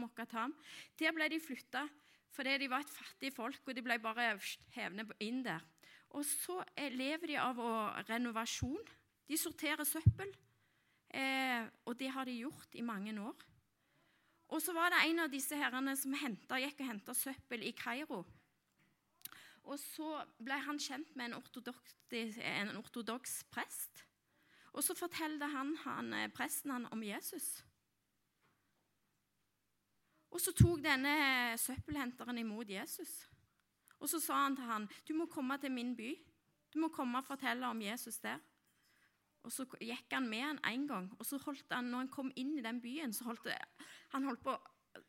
der 0.99 1.16
ble 1.16 1.30
de 1.32 1.40
flytta 1.40 1.88
fordi 2.37 2.58
de 2.58 2.68
var 2.70 2.85
et 2.85 2.92
fattig 2.92 3.32
folk, 3.32 3.62
og 3.66 3.75
de 3.75 3.82
ble 3.82 3.97
bare 3.99 4.37
hevnet 4.76 5.11
inn 5.25 5.40
der. 5.42 5.64
Og 6.11 6.25
så 6.28 6.61
eh, 6.76 6.92
lever 6.92 7.32
de 7.32 7.38
av 7.40 7.56
renovasjon. 8.11 8.97
De 9.28 9.37
sorterer 9.37 9.85
søppel, 9.85 10.30
eh, 11.14 11.68
og 11.85 11.99
det 12.00 12.11
har 12.14 12.25
de 12.25 12.38
gjort 12.40 12.75
i 12.75 12.85
mange 12.85 13.12
år. 13.20 13.37
Og 14.49 14.62
så 14.64 14.73
var 14.73 14.88
det 14.90 15.04
en 15.04 15.20
av 15.26 15.32
disse 15.32 15.56
herrene 15.56 15.92
som 15.97 16.16
hentet, 16.16 16.61
gikk 16.62 16.80
og 16.80 16.88
henta 16.88 17.14
søppel 17.14 17.66
i 17.68 17.75
Kairo. 17.76 18.23
Og 19.68 19.76
så 19.76 20.23
ble 20.40 20.56
han 20.64 20.80
kjent 20.80 21.11
med 21.16 21.28
en 21.28 22.76
ortodoks, 22.80 23.42
prest. 23.52 24.04
Og 24.73 24.85
så 24.85 24.97
fortalte 24.97 25.49
han, 25.52 25.75
han, 25.85 26.12
eh, 26.14 26.30
presten 26.32 26.73
han 26.73 26.87
om 26.92 27.02
Jesus. 27.04 27.58
Og 30.32 30.40
så 30.40 30.52
tok 30.56 30.80
denne 30.85 31.56
søppelhenteren 31.61 32.38
imot 32.38 32.68
Jesus. 32.68 33.26
Og 33.99 34.08
så 34.08 34.20
sa 34.20 34.44
han 34.44 34.56
til 34.56 34.64
han, 34.64 34.88
'Du 34.88 35.14
må 35.14 35.26
komme 35.26 35.58
til 35.58 35.73
min 35.73 35.97
by. 35.97 36.14
Du 36.73 36.78
må 36.78 36.88
komme 36.88 37.18
og 37.18 37.25
fortelle 37.25 37.66
om 37.66 37.82
Jesus 37.82 38.18
der.' 38.18 38.40
Og 39.48 39.52
Så 39.54 39.64
gikk 39.80 40.12
han 40.12 40.28
med 40.28 40.44
han 40.44 40.58
en 40.68 40.86
gang. 40.86 41.06
og 41.18 41.24
så 41.24 41.38
holdt 41.40 41.72
han, 41.72 41.88
når 41.88 42.04
han 42.04 42.10
kom 42.12 42.32
inn 42.36 42.58
i 42.58 42.64
den 42.64 42.82
byen, 42.84 43.14
så 43.16 43.24
holdt 43.24 43.46
det, 43.48 43.56
han 44.12 44.26
holdt 44.28 44.42
på, 44.44 44.56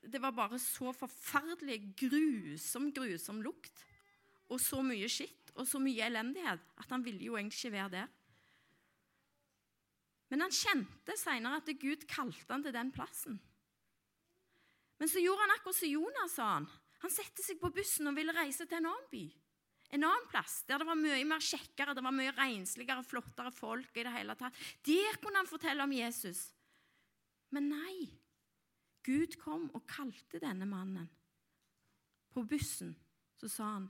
det 0.08 0.22
var 0.22 0.32
bare 0.32 0.60
så 0.60 0.94
forferdelig 0.96 1.96
grusom, 2.00 2.92
grusom 2.96 3.42
lukt. 3.44 3.84
Og 4.50 4.62
så 4.62 4.80
mye 4.86 5.10
skitt 5.12 5.52
og 5.58 5.68
så 5.68 5.82
mye 5.82 6.06
elendighet 6.08 6.64
at 6.80 6.94
han 6.94 7.04
ville 7.04 7.26
jo 7.26 7.36
egentlig 7.36 7.60
ikke 7.60 7.76
være 7.76 7.94
der. 7.98 8.08
Men 10.30 10.46
han 10.46 10.54
kjente 10.54 11.18
senere 11.18 11.60
at 11.60 11.72
Gud 11.82 12.06
kalte 12.08 12.54
han 12.54 12.64
til 12.64 12.74
den 12.74 12.94
plassen. 12.96 13.40
Men 15.00 15.10
så 15.10 15.20
gjorde 15.20 15.42
han 15.42 15.56
akkurat 15.58 15.80
som 15.80 15.90
Jonas 15.90 16.38
sa. 16.38 16.54
Han 16.54 16.70
Han 17.00 17.12
satte 17.12 17.44
seg 17.44 17.60
på 17.60 17.72
bussen 17.72 18.08
og 18.08 18.16
ville 18.18 18.36
reise 18.36 18.66
til 18.68 18.78
en 18.78 18.90
annen 18.92 19.12
by 19.12 19.26
en 19.90 20.06
annen 20.06 20.28
plass, 20.30 20.62
der 20.70 20.78
det 20.78 20.86
var 20.86 20.98
mye 21.00 21.24
mer 21.26 21.42
kjekkere, 21.42 21.96
det 21.98 22.04
var 22.06 22.14
mye 22.14 22.34
rensligere, 22.38 23.04
flottere 23.06 23.52
folk. 23.52 23.90
i 23.98 24.04
det 24.06 24.14
hele 24.14 24.36
tatt. 24.38 24.54
Der 24.86 25.18
kunne 25.22 25.42
han 25.42 25.50
fortelle 25.50 25.84
om 25.84 25.92
Jesus. 25.92 26.54
Men 27.50 27.70
nei. 27.74 28.10
Gud 29.02 29.40
kom 29.42 29.70
og 29.74 29.88
kalte 29.90 30.42
denne 30.42 30.68
mannen. 30.70 31.08
På 32.30 32.44
bussen 32.46 32.96
så 33.40 33.48
sa 33.48 33.64
han, 33.74 33.90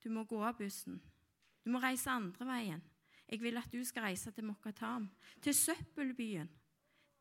'Du 0.00 0.08
må 0.10 0.24
gå 0.24 0.40
av 0.42 0.56
bussen. 0.56 1.02
Du 1.64 1.70
må 1.70 1.78
reise 1.78 2.10
andre 2.10 2.46
veien. 2.46 2.82
Jeg 3.28 3.40
vil 3.40 3.56
at 3.56 3.70
du 3.70 3.84
skal 3.84 4.02
reise 4.02 4.30
til 4.32 4.44
Mokatam, 4.44 5.10
til 5.40 5.54
søppelbyen. 5.54 6.48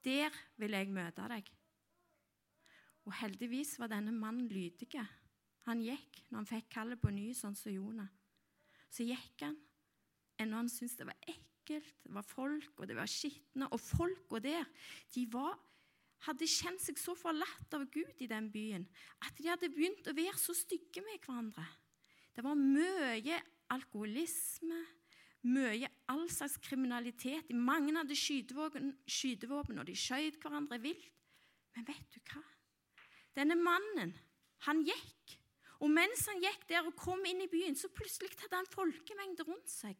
Der 0.03 0.31
vil 0.57 0.71
jeg 0.71 0.89
møte 0.89 1.27
deg.' 1.27 1.51
Og 3.05 3.13
heldigvis 3.13 3.79
var 3.79 3.87
denne 3.87 4.11
mannen 4.11 4.47
lydig. 4.47 5.07
Han 5.69 5.81
gikk 5.85 6.23
når 6.29 6.39
han 6.39 6.49
fikk 6.49 6.71
kallet 6.73 7.01
på 7.01 7.11
ny, 7.13 7.31
sånn 7.37 7.57
som 7.57 7.73
Jonah. 7.73 8.09
Så 8.91 9.05
gikk 9.07 9.45
han 9.45 9.57
ennå 10.41 10.57
han 10.57 10.71
syntes 10.71 10.97
det 10.97 11.05
var 11.05 11.17
ekkelt, 11.29 11.91
det 12.01 12.13
var 12.15 12.25
folk, 12.25 12.71
og 12.79 12.87
det 12.89 12.97
var 12.97 13.09
skitne. 13.09 13.67
Og 13.69 13.81
folka 13.81 14.41
der 14.41 14.65
de 15.13 15.25
var, 15.31 15.53
hadde 16.25 16.49
kjent 16.49 16.81
seg 16.83 16.99
så 17.01 17.15
forlatt 17.17 17.77
av 17.77 17.87
Gud 17.93 18.21
i 18.21 18.27
den 18.29 18.51
byen 18.53 18.83
at 19.25 19.37
de 19.39 19.49
hadde 19.49 19.71
begynt 19.73 20.05
å 20.09 20.17
være 20.17 20.37
så 20.37 20.53
stygge 20.57 21.01
med 21.05 21.21
hverandre. 21.23 21.65
Det 22.31 22.43
var 22.45 22.57
mye 22.57 23.39
alkoholisme, 23.73 24.81
mye 25.49 25.89
all 26.11 26.27
slags 26.29 26.59
kriminalitet. 26.61 27.49
Mange 27.53 27.95
hadde 27.97 28.17
skytevåpen, 28.17 28.93
skytevåpen 29.09 29.81
og 29.81 29.89
de 29.89 29.97
skjøt 29.97 30.37
hverandre 30.41 30.77
vilt. 30.83 31.09
Men 31.75 31.87
vet 31.87 32.07
du 32.13 32.19
hva? 32.33 32.43
Denne 33.37 33.55
mannen, 33.57 34.13
han 34.67 34.83
gikk. 34.85 35.37
Og 35.81 35.89
mens 35.89 36.27
han 36.29 36.41
gikk 36.43 36.67
der 36.69 36.85
og 36.85 36.95
kom 36.97 37.23
inn 37.25 37.41
i 37.41 37.49
byen, 37.49 37.75
så 37.75 37.89
plutselig 37.89 38.35
hadde 38.43 38.59
han 38.59 38.69
folkemengde 38.69 39.45
rundt 39.47 39.69
seg. 39.71 39.97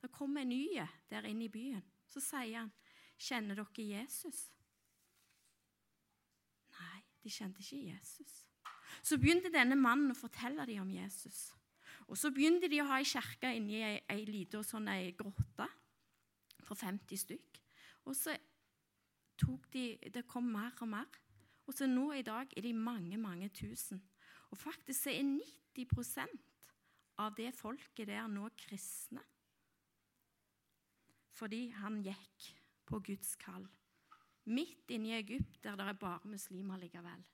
Det 0.00 0.10
kom 0.14 0.36
en 0.38 0.48
ny 0.48 0.78
der 1.10 1.26
inne 1.28 1.48
i 1.48 1.52
byen. 1.52 1.84
Så 2.08 2.20
sier 2.24 2.62
han, 2.62 2.72
'Kjenner 3.18 3.54
dere 3.58 3.84
Jesus?' 3.84 4.50
Nei, 6.78 7.02
de 7.22 7.30
kjente 7.30 7.60
ikke 7.60 7.92
Jesus. 7.92 8.46
Så 9.02 9.18
begynte 9.18 9.52
denne 9.52 9.76
mannen 9.76 10.10
å 10.10 10.18
fortelle 10.18 10.66
dem 10.66 10.82
om 10.82 10.90
Jesus. 10.90 11.52
Og 12.08 12.16
Så 12.16 12.30
begynte 12.30 12.68
de 12.68 12.80
å 12.80 12.86
ha 12.88 12.98
ei 12.98 13.04
kirke 13.04 13.50
inni 13.54 13.82
ei, 13.82 14.00
ei 14.08 14.24
lita 14.24 14.62
sånn 14.64 14.88
grotte 15.16 15.68
for 16.64 16.74
50 16.74 17.16
stykk. 17.16 17.60
Og 18.06 18.16
så 18.16 18.36
tok 19.36 19.68
de 19.72 19.98
Det 20.12 20.26
kom 20.26 20.44
mer 20.44 20.72
og 20.80 20.88
mer. 20.88 21.08
Og 21.66 21.74
så 21.74 21.86
nå 21.86 22.12
i 22.12 22.22
dag 22.22 22.48
er 22.56 22.62
de 22.62 22.72
mange, 22.72 23.18
mange 23.18 23.48
tusen. 23.48 24.00
Og 24.52 24.60
faktisk 24.60 25.10
er 25.12 25.24
90% 25.24 26.46
av 27.18 27.34
det 27.36 27.50
folket 27.56 28.08
der 28.08 28.28
nå 28.30 28.48
kristne. 28.58 29.22
Fordi 31.38 31.68
han 31.78 32.00
gikk 32.02 32.52
på 32.88 33.00
Guds 33.04 33.34
kall. 33.40 33.66
Midt 34.48 34.90
inne 34.94 35.12
i 35.12 35.18
Egypt, 35.18 35.58
der 35.62 35.76
det 35.76 35.90
er 35.90 35.98
bare 36.00 36.30
muslimer 36.30 36.80
likevel. 36.80 37.24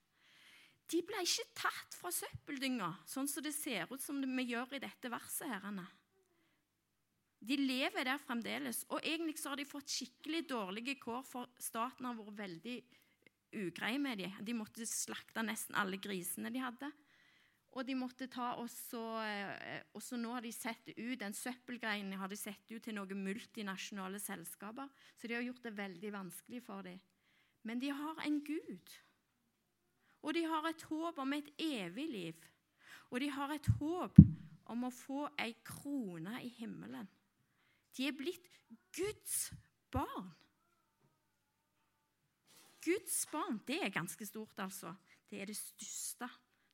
De 0.90 1.00
ble 1.06 1.22
ikke 1.24 1.46
tatt 1.56 1.96
fra 1.96 2.10
søppeldynga, 2.12 2.90
sånn 3.08 3.28
som 3.30 3.44
det 3.44 3.54
ser 3.56 3.88
ut 3.92 4.02
som 4.02 4.18
vi 4.20 4.48
gjør 4.50 4.74
i 4.76 4.82
dette 4.82 5.10
verset. 5.12 5.48
herrene. 5.48 5.86
De 7.44 7.56
lever 7.60 8.06
der 8.08 8.20
fremdeles, 8.20 8.84
og 8.88 9.04
egentlig 9.04 9.36
så 9.38 9.52
har 9.52 9.60
de 9.60 9.68
fått 9.68 9.92
skikkelig 9.92 10.46
dårlige 10.48 10.96
kår, 11.00 11.22
for 11.28 11.50
staten 11.60 12.06
har 12.08 12.16
vært 12.16 12.38
veldig 12.38 12.76
ugrei 13.64 13.98
med 14.00 14.18
dem. 14.18 14.36
De 14.40 14.54
måtte 14.56 14.86
slakte 14.88 15.44
nesten 15.44 15.76
alle 15.76 16.00
grisene 16.00 16.52
de 16.52 16.62
hadde. 16.62 16.90
Og 17.74 17.82
de 17.86 17.96
måtte 17.98 18.28
ta 18.30 18.52
også, 18.62 19.00
eh, 19.24 19.82
også 19.98 20.16
Nå 20.16 20.30
har 20.36 20.44
de 20.44 20.52
sett 20.54 20.92
ut 20.94 21.18
den 21.18 21.34
søppelgreinen 21.34 22.14
har 22.18 22.30
de 22.30 22.36
sett 22.38 22.70
ut 22.70 22.82
til 22.82 22.94
noen 22.94 23.24
multinasjonale 23.24 24.20
selskaper. 24.22 24.88
Så 25.18 25.26
de 25.26 25.34
har 25.34 25.42
gjort 25.42 25.64
det 25.64 25.76
veldig 25.76 26.12
vanskelig 26.14 26.62
for 26.62 26.86
dem. 26.86 27.00
Men 27.64 27.80
de 27.80 27.90
har 27.90 28.20
en 28.26 28.38
Gud. 28.44 28.94
Og 30.22 30.34
de 30.34 30.44
har 30.44 30.68
et 30.68 30.82
håp 30.82 31.18
om 31.18 31.32
et 31.32 31.50
evig 31.58 32.06
liv. 32.10 32.46
Og 33.10 33.20
de 33.20 33.28
har 33.28 33.50
et 33.50 33.66
håp 33.80 34.22
om 34.72 34.86
å 34.86 34.94
få 34.94 35.26
ei 35.38 35.52
krone 35.66 36.38
i 36.44 36.48
himmelen. 36.60 37.08
De 37.96 38.06
er 38.08 38.16
blitt 38.16 38.48
Guds 38.94 39.52
barn. 39.92 40.30
Guds 42.84 43.26
barn, 43.32 43.60
det 43.66 43.80
er 43.82 43.92
ganske 43.92 44.26
stort, 44.26 44.58
altså. 44.60 44.94
Det 45.30 45.40
er 45.40 45.48
det 45.48 45.56
største. 45.56 46.28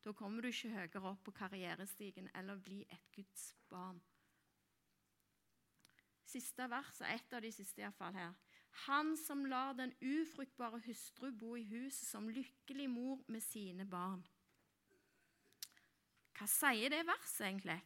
Da 0.05 0.13
kommer 0.17 0.43
du 0.43 0.49
ikke 0.49 0.73
høyere 0.73 1.03
opp 1.11 1.25
på 1.27 1.35
karrierestigen 1.37 2.31
eller 2.35 2.61
bli 2.65 2.81
et 2.89 3.11
Guds 3.15 3.51
barn. 3.69 4.01
Siste 6.31 6.67
vers, 6.71 7.01
et 7.05 7.33
av 7.35 7.43
de 7.43 7.51
siste 7.53 7.83
iallfall 7.83 8.15
her. 8.17 8.35
Han 8.87 9.17
som 9.19 9.43
lar 9.51 9.75
den 9.77 9.93
ufruktbare 10.01 10.79
hustru 10.87 11.33
bo 11.35 11.57
i 11.59 11.67
huset 11.67 12.07
som 12.07 12.31
lykkelig 12.31 12.87
mor 12.91 13.25
med 13.29 13.43
sine 13.43 13.85
barn. 13.85 14.23
Hva 16.39 16.47
sier 16.49 16.89
det 16.89 17.03
verset 17.05 17.49
egentlig? 17.51 17.81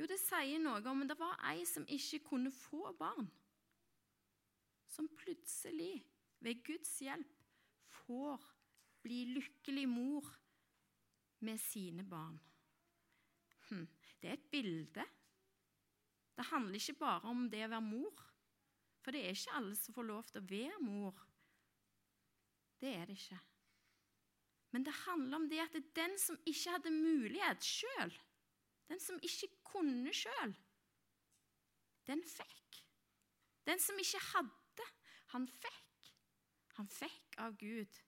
Jo, 0.00 0.08
det 0.08 0.16
sier 0.18 0.58
noe 0.58 0.80
om 0.88 1.04
at 1.04 1.12
det 1.12 1.18
var 1.20 1.36
ei 1.52 1.66
som 1.68 1.84
ikke 1.86 2.22
kunne 2.30 2.50
få 2.50 2.88
barn, 2.98 3.28
som 4.88 5.06
plutselig, 5.20 6.00
ved 6.40 6.62
Guds 6.64 6.94
hjelp, 7.04 7.36
får 8.06 8.46
bli 9.04 9.26
lykkelig 9.36 9.84
mor 9.92 10.24
med 11.46 11.60
sine 11.60 12.04
barn. 12.04 12.38
Hm, 13.68 13.86
det 14.20 14.28
er 14.28 14.38
et 14.38 14.50
bilde. 14.52 15.04
Det 16.36 16.46
handler 16.50 16.80
ikke 16.80 16.98
bare 17.00 17.30
om 17.30 17.46
det 17.52 17.64
å 17.66 17.70
være 17.72 17.84
mor. 17.84 18.26
For 19.00 19.14
det 19.16 19.24
er 19.24 19.36
ikke 19.36 19.56
alle 19.56 19.76
som 19.78 19.96
får 19.96 20.08
lov 20.08 20.26
til 20.28 20.40
å 20.40 20.48
være 20.50 20.80
mor. 20.84 21.20
Det 22.80 22.92
er 22.96 23.06
det 23.08 23.16
ikke. 23.16 23.38
Men 24.70 24.84
det 24.86 24.94
handler 25.04 25.36
om 25.36 25.48
det 25.50 25.60
at 25.62 25.72
det 25.74 25.82
er 25.82 25.94
den 25.98 26.18
som 26.20 26.38
ikke 26.46 26.74
hadde 26.76 26.92
mulighet 26.94 27.66
sjøl, 27.66 28.12
den 28.90 29.00
som 29.02 29.18
ikke 29.26 29.48
kunne 29.66 30.12
sjøl, 30.14 30.54
den 32.06 32.22
fikk. 32.26 32.80
Den 33.66 33.82
som 33.82 33.98
ikke 34.00 34.20
hadde, 34.30 34.86
han 35.34 35.46
fikk. 35.50 36.08
Han 36.78 36.88
fikk 36.88 37.36
av 37.42 37.58
Gud. 37.60 37.98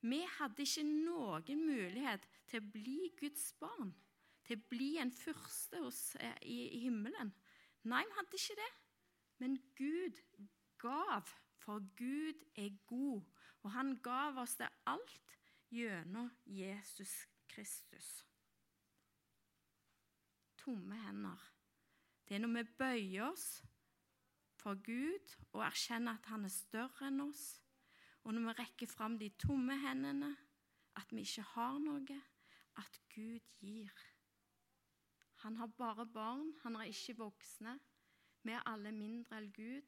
Vi 0.00 0.18
hadde 0.38 0.64
ikke 0.64 0.84
noen 0.88 1.62
mulighet 1.68 2.26
til 2.48 2.62
å 2.62 2.70
bli 2.72 3.12
Guds 3.20 3.52
barn, 3.60 3.92
til 4.46 4.58
å 4.58 4.68
bli 4.70 4.90
en 5.02 5.12
fyrste 5.12 5.82
hos, 5.84 6.02
eh, 6.20 6.36
i, 6.42 6.58
i 6.78 6.84
himmelen. 6.86 7.32
Nei, 7.88 8.04
vi 8.08 8.16
hadde 8.16 8.40
ikke 8.40 8.58
det. 8.58 8.70
Men 9.38 9.58
Gud 9.78 10.22
gav, 10.82 11.28
for 11.58 11.84
Gud 11.96 12.42
er 12.56 12.72
god, 12.86 13.22
og 13.62 13.70
han 13.74 13.96
gav 14.02 14.38
oss 14.42 14.56
det 14.58 14.68
alt 14.86 15.36
gjennom 15.70 16.30
Jesus 16.46 17.12
Kristus. 17.48 18.24
Tomme 20.58 20.96
hender. 21.06 21.38
Det 22.28 22.36
er 22.36 22.44
når 22.44 22.54
vi 22.56 22.64
bøyer 22.78 23.30
oss 23.30 23.46
for 24.58 24.76
Gud 24.84 25.36
og 25.52 25.62
erkjenner 25.64 26.18
at 26.18 26.28
han 26.28 26.44
er 26.44 26.52
større 26.52 27.08
enn 27.08 27.22
oss, 27.24 27.44
og 28.24 28.34
når 28.34 28.48
vi 28.48 28.56
rekker 28.58 28.90
fram 28.90 29.16
de 29.20 29.30
tomme 29.40 29.78
hendene, 29.80 30.34
at 30.98 31.14
vi 31.14 31.22
ikke 31.24 31.46
har 31.54 31.78
noe, 31.80 32.18
at 32.78 33.00
Gud 33.14 33.44
gir. 33.60 33.92
Han 35.44 35.56
har 35.56 35.70
bare 35.78 36.06
barn, 36.06 36.52
han 36.62 36.74
har 36.74 36.90
ikke 36.90 37.16
voksne. 37.18 37.78
Vi 38.42 38.54
er 38.54 38.66
alle 38.66 38.92
mindre 38.94 39.38
enn 39.38 39.52
Gud, 39.54 39.86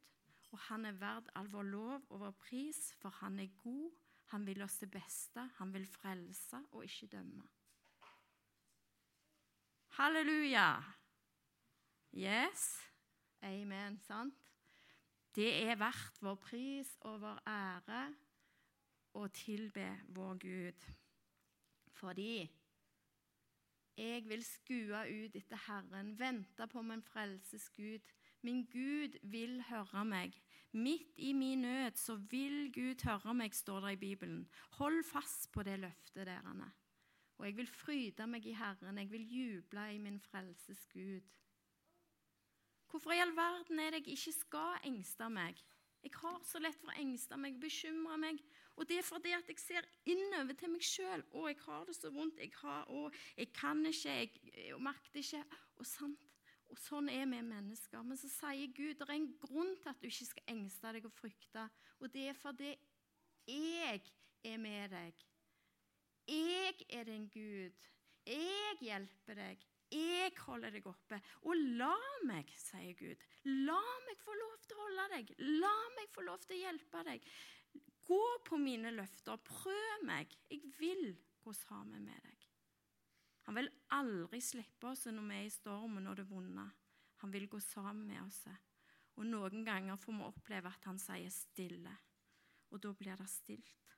og 0.51 0.59
han 0.69 0.87
er 0.87 0.99
verd 0.99 1.31
all 1.39 1.51
vår 1.51 1.67
lov 1.71 2.07
og 2.11 2.21
vår 2.25 2.37
pris, 2.43 2.83
for 3.01 3.15
han 3.23 3.39
er 3.39 3.51
god, 3.63 3.91
han 4.31 4.47
vil 4.47 4.63
oss 4.63 4.79
det 4.83 4.91
beste, 4.91 5.43
han 5.59 5.73
vil 5.75 5.87
frelse 5.87 6.63
og 6.71 6.85
ikke 6.87 7.11
dømme. 7.17 7.47
Halleluja! 9.99 10.69
Yes. 12.15 12.79
Amen. 13.43 13.99
Sant? 14.03 14.47
Det 15.35 15.51
er 15.63 15.79
verdt 15.79 16.23
vår 16.23 16.39
pris 16.43 16.91
og 17.07 17.21
vår 17.23 17.43
ære 17.47 18.01
å 19.19 19.27
tilbe 19.35 19.87
vår 20.15 20.41
Gud. 20.43 20.87
Fordi 21.95 22.47
jeg 23.97 24.29
vil 24.29 24.45
skue 24.45 25.01
ut 25.25 25.37
etter 25.37 25.61
Herren, 25.67 26.15
vente 26.19 26.67
på 26.71 26.83
min 26.83 27.03
frelses 27.03 27.69
Gud. 27.77 28.05
Min 28.43 28.65
Gud 28.73 29.19
vil 29.23 29.61
høre 29.69 30.05
meg. 30.05 30.37
Midt 30.73 31.19
i 31.19 31.33
min 31.33 31.63
nød 31.67 31.99
så 31.99 32.15
vil 32.31 32.71
Gud 32.73 33.03
høre 33.05 33.35
meg, 33.35 33.55
står 33.55 33.81
det 33.81 33.93
i 33.93 34.03
Bibelen. 34.05 34.47
Hold 34.79 35.03
fast 35.05 35.51
på 35.53 35.63
det 35.67 35.81
løftet 35.83 36.27
derene. 36.27 36.71
Og 37.39 37.47
jeg 37.47 37.57
vil 37.57 37.69
fryde 37.73 38.27
meg 38.27 38.47
i 38.47 38.55
Herren, 38.55 38.99
jeg 38.99 39.11
vil 39.11 39.27
juble 39.33 39.87
i 39.95 39.99
min 39.99 40.21
frelses 40.21 40.87
Gud. 40.93 41.27
Hvorfor 42.91 43.13
i 43.15 43.21
all 43.23 43.37
verden 43.37 43.79
er 43.79 43.95
det 43.95 44.03
jeg 44.03 44.17
ikke 44.19 44.33
skal 44.33 44.81
engste 44.85 45.29
meg? 45.31 45.59
Jeg 46.03 46.13
har 46.17 46.41
så 46.49 46.61
lett 46.63 46.79
for 46.81 46.89
å 46.93 47.01
engste 47.01 47.37
meg, 47.37 47.59
bekymre 47.61 48.17
meg. 48.21 48.41
Og 48.81 48.89
det 48.89 49.01
er 49.01 49.05
fordi 49.05 49.35
at 49.37 49.49
jeg 49.53 49.61
ser 49.61 49.89
innover 50.09 50.57
til 50.57 50.73
meg 50.73 50.85
sjøl. 50.87 51.23
'Å, 51.29 51.47
jeg 51.51 51.59
har 51.67 51.85
det 51.85 51.97
så 51.99 52.11
vondt. 52.15 52.41
Jeg, 52.41 52.55
har, 52.63 52.89
å, 52.89 53.11
jeg 53.37 53.53
kan 53.53 53.85
ikke. 53.85 54.17
Jeg, 54.23 54.31
jeg 54.55 54.81
makter 54.81 55.21
ikke.' 55.21 55.45
Og 55.81 55.87
sant. 55.87 56.27
Og 56.71 56.79
sånn 56.79 57.11
er 57.11 57.27
vi 57.27 57.41
mennesker. 57.43 58.03
Men 58.07 58.19
så 58.21 58.31
sier 58.31 58.73
Gud 58.77 59.01
det 59.01 59.09
er 59.09 59.17
en 59.17 59.33
grunn 59.43 59.75
til 59.83 59.91
at 59.91 60.01
du 60.01 60.07
ikke 60.09 60.29
skal 60.29 60.53
engste 60.55 60.93
deg 60.95 61.09
og 61.09 61.17
frykte. 61.17 61.67
Og 61.99 62.13
det 62.15 62.29
er 62.31 62.39
fordi 62.39 62.71
jeg 63.51 64.05
er 64.47 64.61
med 64.63 64.95
deg. 64.95 65.25
Jeg 66.31 66.87
er 66.89 67.09
din 67.09 67.27
Gud. 67.35 67.89
Jeg 68.29 68.79
hjelper 68.87 69.41
deg. 69.41 69.70
Jeg 69.91 70.35
holder 70.45 70.75
deg 70.75 70.87
oppe. 70.87 71.19
Og 71.49 71.57
la 71.81 71.95
meg, 72.29 72.51
sier 72.59 72.95
Gud, 72.99 73.25
la 73.67 73.81
meg 74.07 74.21
få 74.23 74.37
lov 74.39 74.59
til 74.65 74.77
å 74.77 74.85
holde 74.85 75.09
deg. 75.17 75.33
La 75.63 75.75
meg 75.97 76.13
få 76.15 76.27
lov 76.27 76.45
til 76.45 76.59
å 76.59 76.63
hjelpe 76.65 77.03
deg. 77.09 77.27
Gå 78.11 78.23
på 78.47 78.59
mine 78.61 78.93
løfter. 78.95 79.41
Prøv 79.47 80.07
meg. 80.07 80.35
Jeg 80.51 80.63
vil 80.79 81.15
gå 81.43 81.55
sammen 81.57 82.07
med 82.07 82.23
deg. 82.27 82.47
Han 83.49 83.57
vil 83.57 83.71
aldri 83.97 84.39
slippe 84.45 84.93
oss 84.93 85.09
når 85.11 85.27
vi 85.27 85.39
er 85.41 85.49
i 85.49 85.55
stormen 85.55 86.07
og 86.07 86.19
det 86.21 86.29
vonde. 86.29 86.67
Han 87.25 87.33
vil 87.35 87.49
gå 87.51 87.59
sammen 87.61 88.07
med 88.07 88.23
oss. 88.23 88.45
Og 89.19 89.27
Noen 89.27 89.65
ganger 89.67 89.99
får 90.01 90.17
vi 90.17 90.29
oppleve 90.29 90.71
at 90.71 90.87
han 90.89 90.99
sier 90.99 91.29
'stille', 91.29 91.97
og 92.71 92.81
da 92.81 92.93
blir 92.93 93.17
det 93.17 93.29
stilt. 93.29 93.97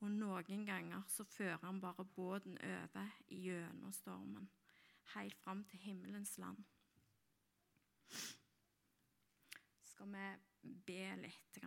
Og 0.00 0.10
noen 0.10 0.66
ganger 0.66 1.02
så 1.08 1.24
fører 1.24 1.64
han 1.64 1.80
bare 1.80 2.04
båten 2.04 2.58
over 2.58 3.14
gjennom 3.28 3.92
stormen, 3.92 4.48
helt 5.14 5.38
fram 5.42 5.64
til 5.64 5.78
himmelens 5.78 6.38
land. 6.38 6.64
Skal 9.84 10.12
vi 10.12 10.26
be 10.86 11.00
litt? 11.22 11.58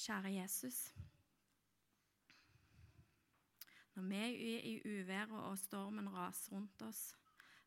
Kjære 0.00 0.32
Jesus. 0.32 0.92
Når 3.94 4.02
vi 4.02 4.16
er 4.16 4.60
i 4.64 4.76
uværet 4.84 5.30
og 5.30 5.58
stormen 5.58 6.12
raser 6.14 6.52
rundt 6.52 6.82
oss, 6.82 7.16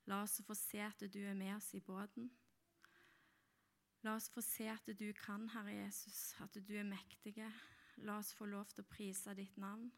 la 0.05 0.23
oss 0.23 0.41
få 0.45 0.55
se 0.57 0.79
at 0.81 1.03
du 1.13 1.19
er 1.19 1.35
med 1.37 1.55
oss 1.55 1.73
i 1.73 1.79
båten. 1.79 2.31
La 4.03 4.15
oss 4.15 4.29
få 4.33 4.41
se 4.41 4.65
at 4.67 4.89
du 4.99 5.13
kan, 5.13 5.49
Herre 5.49 5.75
Jesus, 5.75 6.33
at 6.41 6.57
du 6.67 6.73
er 6.75 6.83
mektige. 6.83 7.51
La 7.97 8.17
oss 8.17 8.33
få 8.33 8.45
lov 8.45 8.65
til 8.65 8.83
å 8.83 8.89
prise 8.89 9.35
ditt 9.37 9.57
navn. 9.57 9.91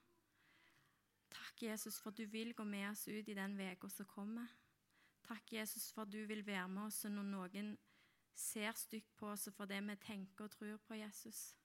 Takk, 1.29 1.63
Jesus, 1.63 1.99
for 2.01 2.13
at 2.13 2.17
du 2.17 2.25
vil 2.31 2.53
gå 2.55 2.63
med 2.63 2.89
oss 2.89 3.07
ut 3.07 3.27
i 3.27 3.37
den 3.37 3.57
uka 3.59 3.89
som 3.89 4.05
kommer. 4.05 4.47
Takk, 5.27 5.53
Jesus, 5.53 5.91
for 5.91 6.05
at 6.05 6.11
du 6.11 6.25
vil 6.25 6.45
være 6.45 6.67
med 6.69 6.85
oss 6.87 7.03
når 7.09 7.29
noen 7.31 7.75
ser 8.35 8.75
stygt 8.77 9.15
på 9.17 9.31
oss 9.31 9.47
for 9.55 9.65
det 9.65 9.79
vi 9.87 9.95
tenker 10.03 10.45
og 10.45 10.51
tror 10.51 10.77
på, 10.87 10.99
Jesus. 10.99 11.55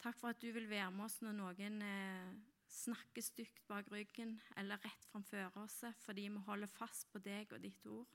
Takk 0.00 0.18
for 0.18 0.32
at 0.32 0.40
du 0.42 0.50
vil 0.52 0.68
være 0.68 0.90
med 0.90 1.06
oss 1.06 1.20
når 1.22 1.36
noen 1.38 1.80
eh, 1.84 2.34
snakker 2.74 3.22
stygt 3.22 3.62
bak 3.68 3.88
ryggen 3.92 4.34
eller 4.56 4.80
rett 4.82 5.06
framfor 5.10 5.62
oss 5.62 5.78
fordi 6.02 6.28
vi 6.28 6.42
holder 6.48 6.72
fast 6.72 7.10
på 7.12 7.22
deg 7.22 7.52
og 7.52 7.62
ditt 7.62 7.86
ord. 7.86 8.08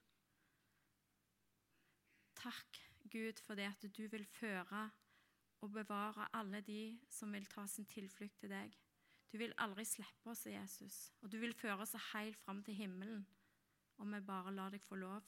Takk, 2.40 2.82
Gud, 3.12 3.40
for 3.44 3.56
det 3.56 3.70
at 3.72 3.88
du 3.96 4.06
vil 4.08 4.26
føre 4.26 4.90
og 5.62 5.72
bevare 5.76 6.28
alle 6.34 6.62
de 6.62 7.00
som 7.12 7.34
vil 7.34 7.48
ta 7.52 7.66
sin 7.68 7.88
tilflukt 7.90 8.38
til 8.40 8.54
deg. 8.54 8.76
Du 9.30 9.38
vil 9.38 9.54
aldri 9.62 9.86
slippe 9.86 10.32
oss, 10.32 10.48
Jesus, 10.50 11.12
og 11.22 11.30
du 11.30 11.38
vil 11.42 11.54
føre 11.54 11.84
oss 11.84 11.94
helt 12.14 12.38
fram 12.42 12.64
til 12.66 12.78
himmelen 12.80 13.26
om 14.00 14.14
vi 14.16 14.22
bare 14.24 14.54
lar 14.56 14.72
deg 14.74 14.82
få 14.82 14.96
lov. 14.96 15.26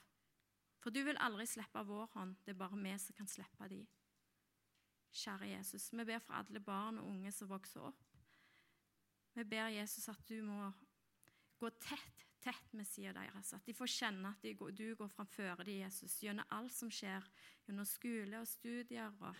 For 0.82 0.94
du 0.94 1.04
vil 1.06 1.20
aldri 1.22 1.46
slippe 1.46 1.84
vår 1.86 2.08
hånd, 2.16 2.38
det 2.46 2.56
er 2.56 2.62
bare 2.62 2.80
vi 2.80 2.94
som 2.98 3.18
kan 3.18 3.30
slippe 3.30 3.68
de. 3.70 3.82
Kjære 5.12 5.52
Jesus, 5.52 5.90
vi 5.92 6.06
ber 6.08 6.24
for 6.24 6.40
alle 6.40 6.62
barn 6.64 7.02
og 7.02 7.10
unge 7.12 7.34
som 7.36 7.52
vokser 7.52 7.84
opp. 7.92 8.08
Vi 9.36 9.44
ber 9.48 9.70
Jesus 9.76 10.08
at 10.12 10.24
du 10.28 10.40
må 10.44 10.72
gå 11.60 11.70
tett, 11.84 12.26
tett 12.42 12.74
med 12.74 12.88
sida 12.88 13.14
deres. 13.14 13.54
At 13.54 13.68
de 13.68 13.76
får 13.76 13.92
kjenne 13.92 14.32
at 14.32 14.44
du 14.78 14.96
går 14.96 15.12
framfor 15.12 15.62
dem, 15.62 15.84
Jesus, 15.84 16.18
gjennom 16.24 16.48
alt 16.50 16.74
som 16.74 16.92
skjer. 16.92 17.28
Gjennom 17.68 17.88
skole 17.88 18.42
og 18.42 18.50
studier 18.50 19.14
og 19.22 19.36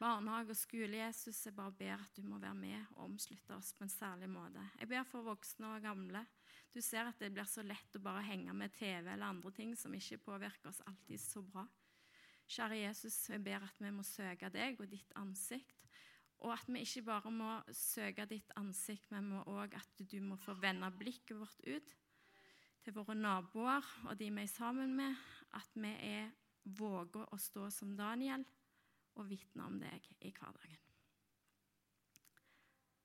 barnehage 0.00 0.54
og 0.54 0.58
skole. 0.58 0.98
Jesus, 0.98 1.44
jeg 1.46 1.54
bare 1.56 1.72
ber 1.78 1.94
at 1.96 2.16
du 2.16 2.24
må 2.26 2.38
være 2.42 2.56
med 2.58 2.80
og 2.96 3.04
omslutte 3.06 3.54
oss 3.56 3.72
på 3.76 3.86
en 3.86 3.92
særlig 3.92 4.28
måte. 4.30 4.62
Jeg 4.80 4.90
ber 4.90 5.06
for 5.08 5.26
voksne 5.26 5.74
og 5.76 5.84
gamle. 5.84 6.24
Du 6.74 6.80
ser 6.82 7.08
at 7.08 7.20
det 7.22 7.30
blir 7.34 7.46
så 7.48 7.62
lett 7.62 7.96
å 7.96 8.02
bare 8.02 8.24
henge 8.26 8.54
med 8.56 8.74
TV 8.74 9.06
eller 9.12 9.28
andre 9.28 9.52
ting 9.54 9.74
som 9.78 9.94
ikke 9.94 10.22
påvirker 10.26 10.72
oss 10.72 10.82
alltid 10.88 11.22
så 11.22 11.42
bra. 11.46 11.66
Kjære 12.50 12.82
Jesus, 12.82 13.16
jeg 13.30 13.40
ber 13.44 13.64
at 13.64 13.78
vi 13.80 13.92
må 13.94 14.04
søke 14.04 14.50
deg 14.52 14.80
og 14.82 14.90
ditt 14.90 15.14
ansikt. 15.16 15.80
Og 16.44 16.52
at 16.52 16.66
vi 16.68 16.82
ikke 16.84 17.04
bare 17.06 17.30
må 17.32 17.52
søke 17.72 18.26
ditt 18.28 18.50
ansikt, 18.60 19.06
men 19.14 19.30
òg 19.46 19.76
at 19.78 20.02
du 20.10 20.18
må 20.20 20.36
få 20.36 20.56
vende 20.60 20.90
blikket 20.98 21.38
vårt 21.40 21.62
ut 21.64 21.94
til 22.84 22.92
våre 22.92 23.14
naboer 23.16 23.86
og 24.10 24.18
de 24.20 24.28
vi 24.28 24.42
er 24.42 24.50
sammen 24.50 24.92
med. 24.98 25.14
At 25.56 25.70
vi 25.78 25.94
er 25.94 26.34
våger 26.64 27.30
å 27.32 27.38
stå 27.40 27.70
som 27.72 27.94
Daniel 27.96 28.44
og 29.14 29.28
vitne 29.30 29.66
om 29.66 29.78
deg 29.80 30.08
i 30.20 30.32
hverdagen. 30.34 30.80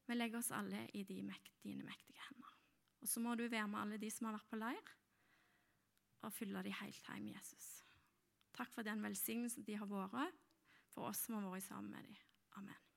Vi 0.10 0.18
legger 0.18 0.40
oss 0.40 0.52
alle 0.56 0.88
i 0.98 1.04
de 1.06 1.20
mekt, 1.22 1.60
dine 1.62 1.86
mektige 1.86 2.24
hender. 2.26 2.56
Og 3.00 3.08
så 3.08 3.22
må 3.22 3.36
du 3.38 3.46
være 3.48 3.68
med 3.70 3.80
alle 3.84 4.00
de 4.02 4.10
som 4.12 4.28
har 4.28 4.40
vært 4.40 4.50
på 4.50 4.60
leir, 4.60 4.94
og 6.26 6.36
fylle 6.36 6.64
de 6.66 6.74
helt 6.82 7.06
hjem, 7.08 7.30
Jesus. 7.32 7.70
Takk 8.58 8.74
for 8.74 8.84
den 8.84 9.06
velsignelsen 9.06 9.64
de 9.68 9.78
har 9.80 9.88
vært 9.88 10.36
for 10.90 11.12
oss 11.12 11.28
som 11.28 11.38
har 11.38 11.48
vært 11.48 11.70
sammen 11.70 11.94
med 11.94 12.10
dem. 12.10 12.18
Amen. 12.60 12.89